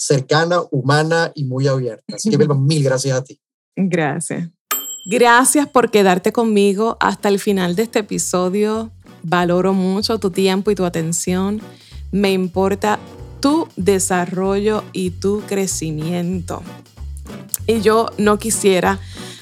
[0.00, 2.02] cercana, humana y muy abierta.
[2.14, 3.38] Así que mil gracias a ti.
[3.76, 4.48] Gracias.
[5.06, 8.90] Gracias por quedarte conmigo hasta el final de este episodio.
[9.22, 11.60] Valoro mucho tu tiempo y tu atención.
[12.12, 12.98] Me importa
[13.40, 16.62] tu desarrollo y tu crecimiento.
[17.66, 18.98] Y yo no quisiera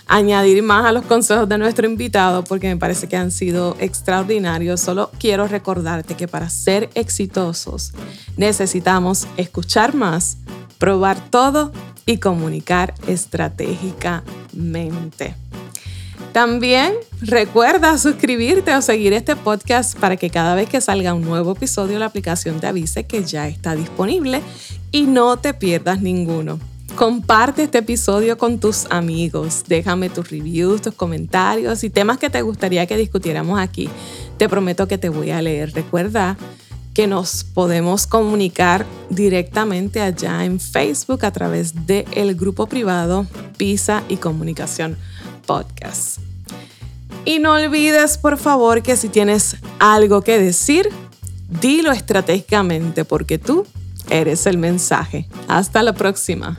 [0.08, 4.80] añadir más a los consejos de nuestro invitado porque me parece que han sido extraordinarios.
[4.80, 7.92] Solo quiero recordarte que para ser exitosos
[8.36, 10.38] necesitamos escuchar más,
[10.78, 11.70] probar todo
[12.06, 15.36] y comunicar estratégicamente.
[16.32, 21.52] También recuerda suscribirte o seguir este podcast para que cada vez que salga un nuevo
[21.52, 24.42] episodio la aplicación te avise que ya está disponible
[24.92, 26.58] y no te pierdas ninguno.
[26.96, 29.64] Comparte este episodio con tus amigos.
[29.68, 33.88] Déjame tus reviews, tus comentarios y temas que te gustaría que discutiéramos aquí.
[34.36, 35.72] Te prometo que te voy a leer.
[35.72, 36.36] Recuerda
[36.94, 43.26] que nos podemos comunicar directamente allá en Facebook a través del el grupo privado
[43.56, 44.96] Pisa y Comunicación
[45.48, 46.18] Podcast.
[47.24, 50.90] Y no olvides, por favor, que si tienes algo que decir,
[51.48, 53.66] dilo estratégicamente porque tú
[54.10, 55.26] eres el mensaje.
[55.48, 56.58] Hasta la próxima.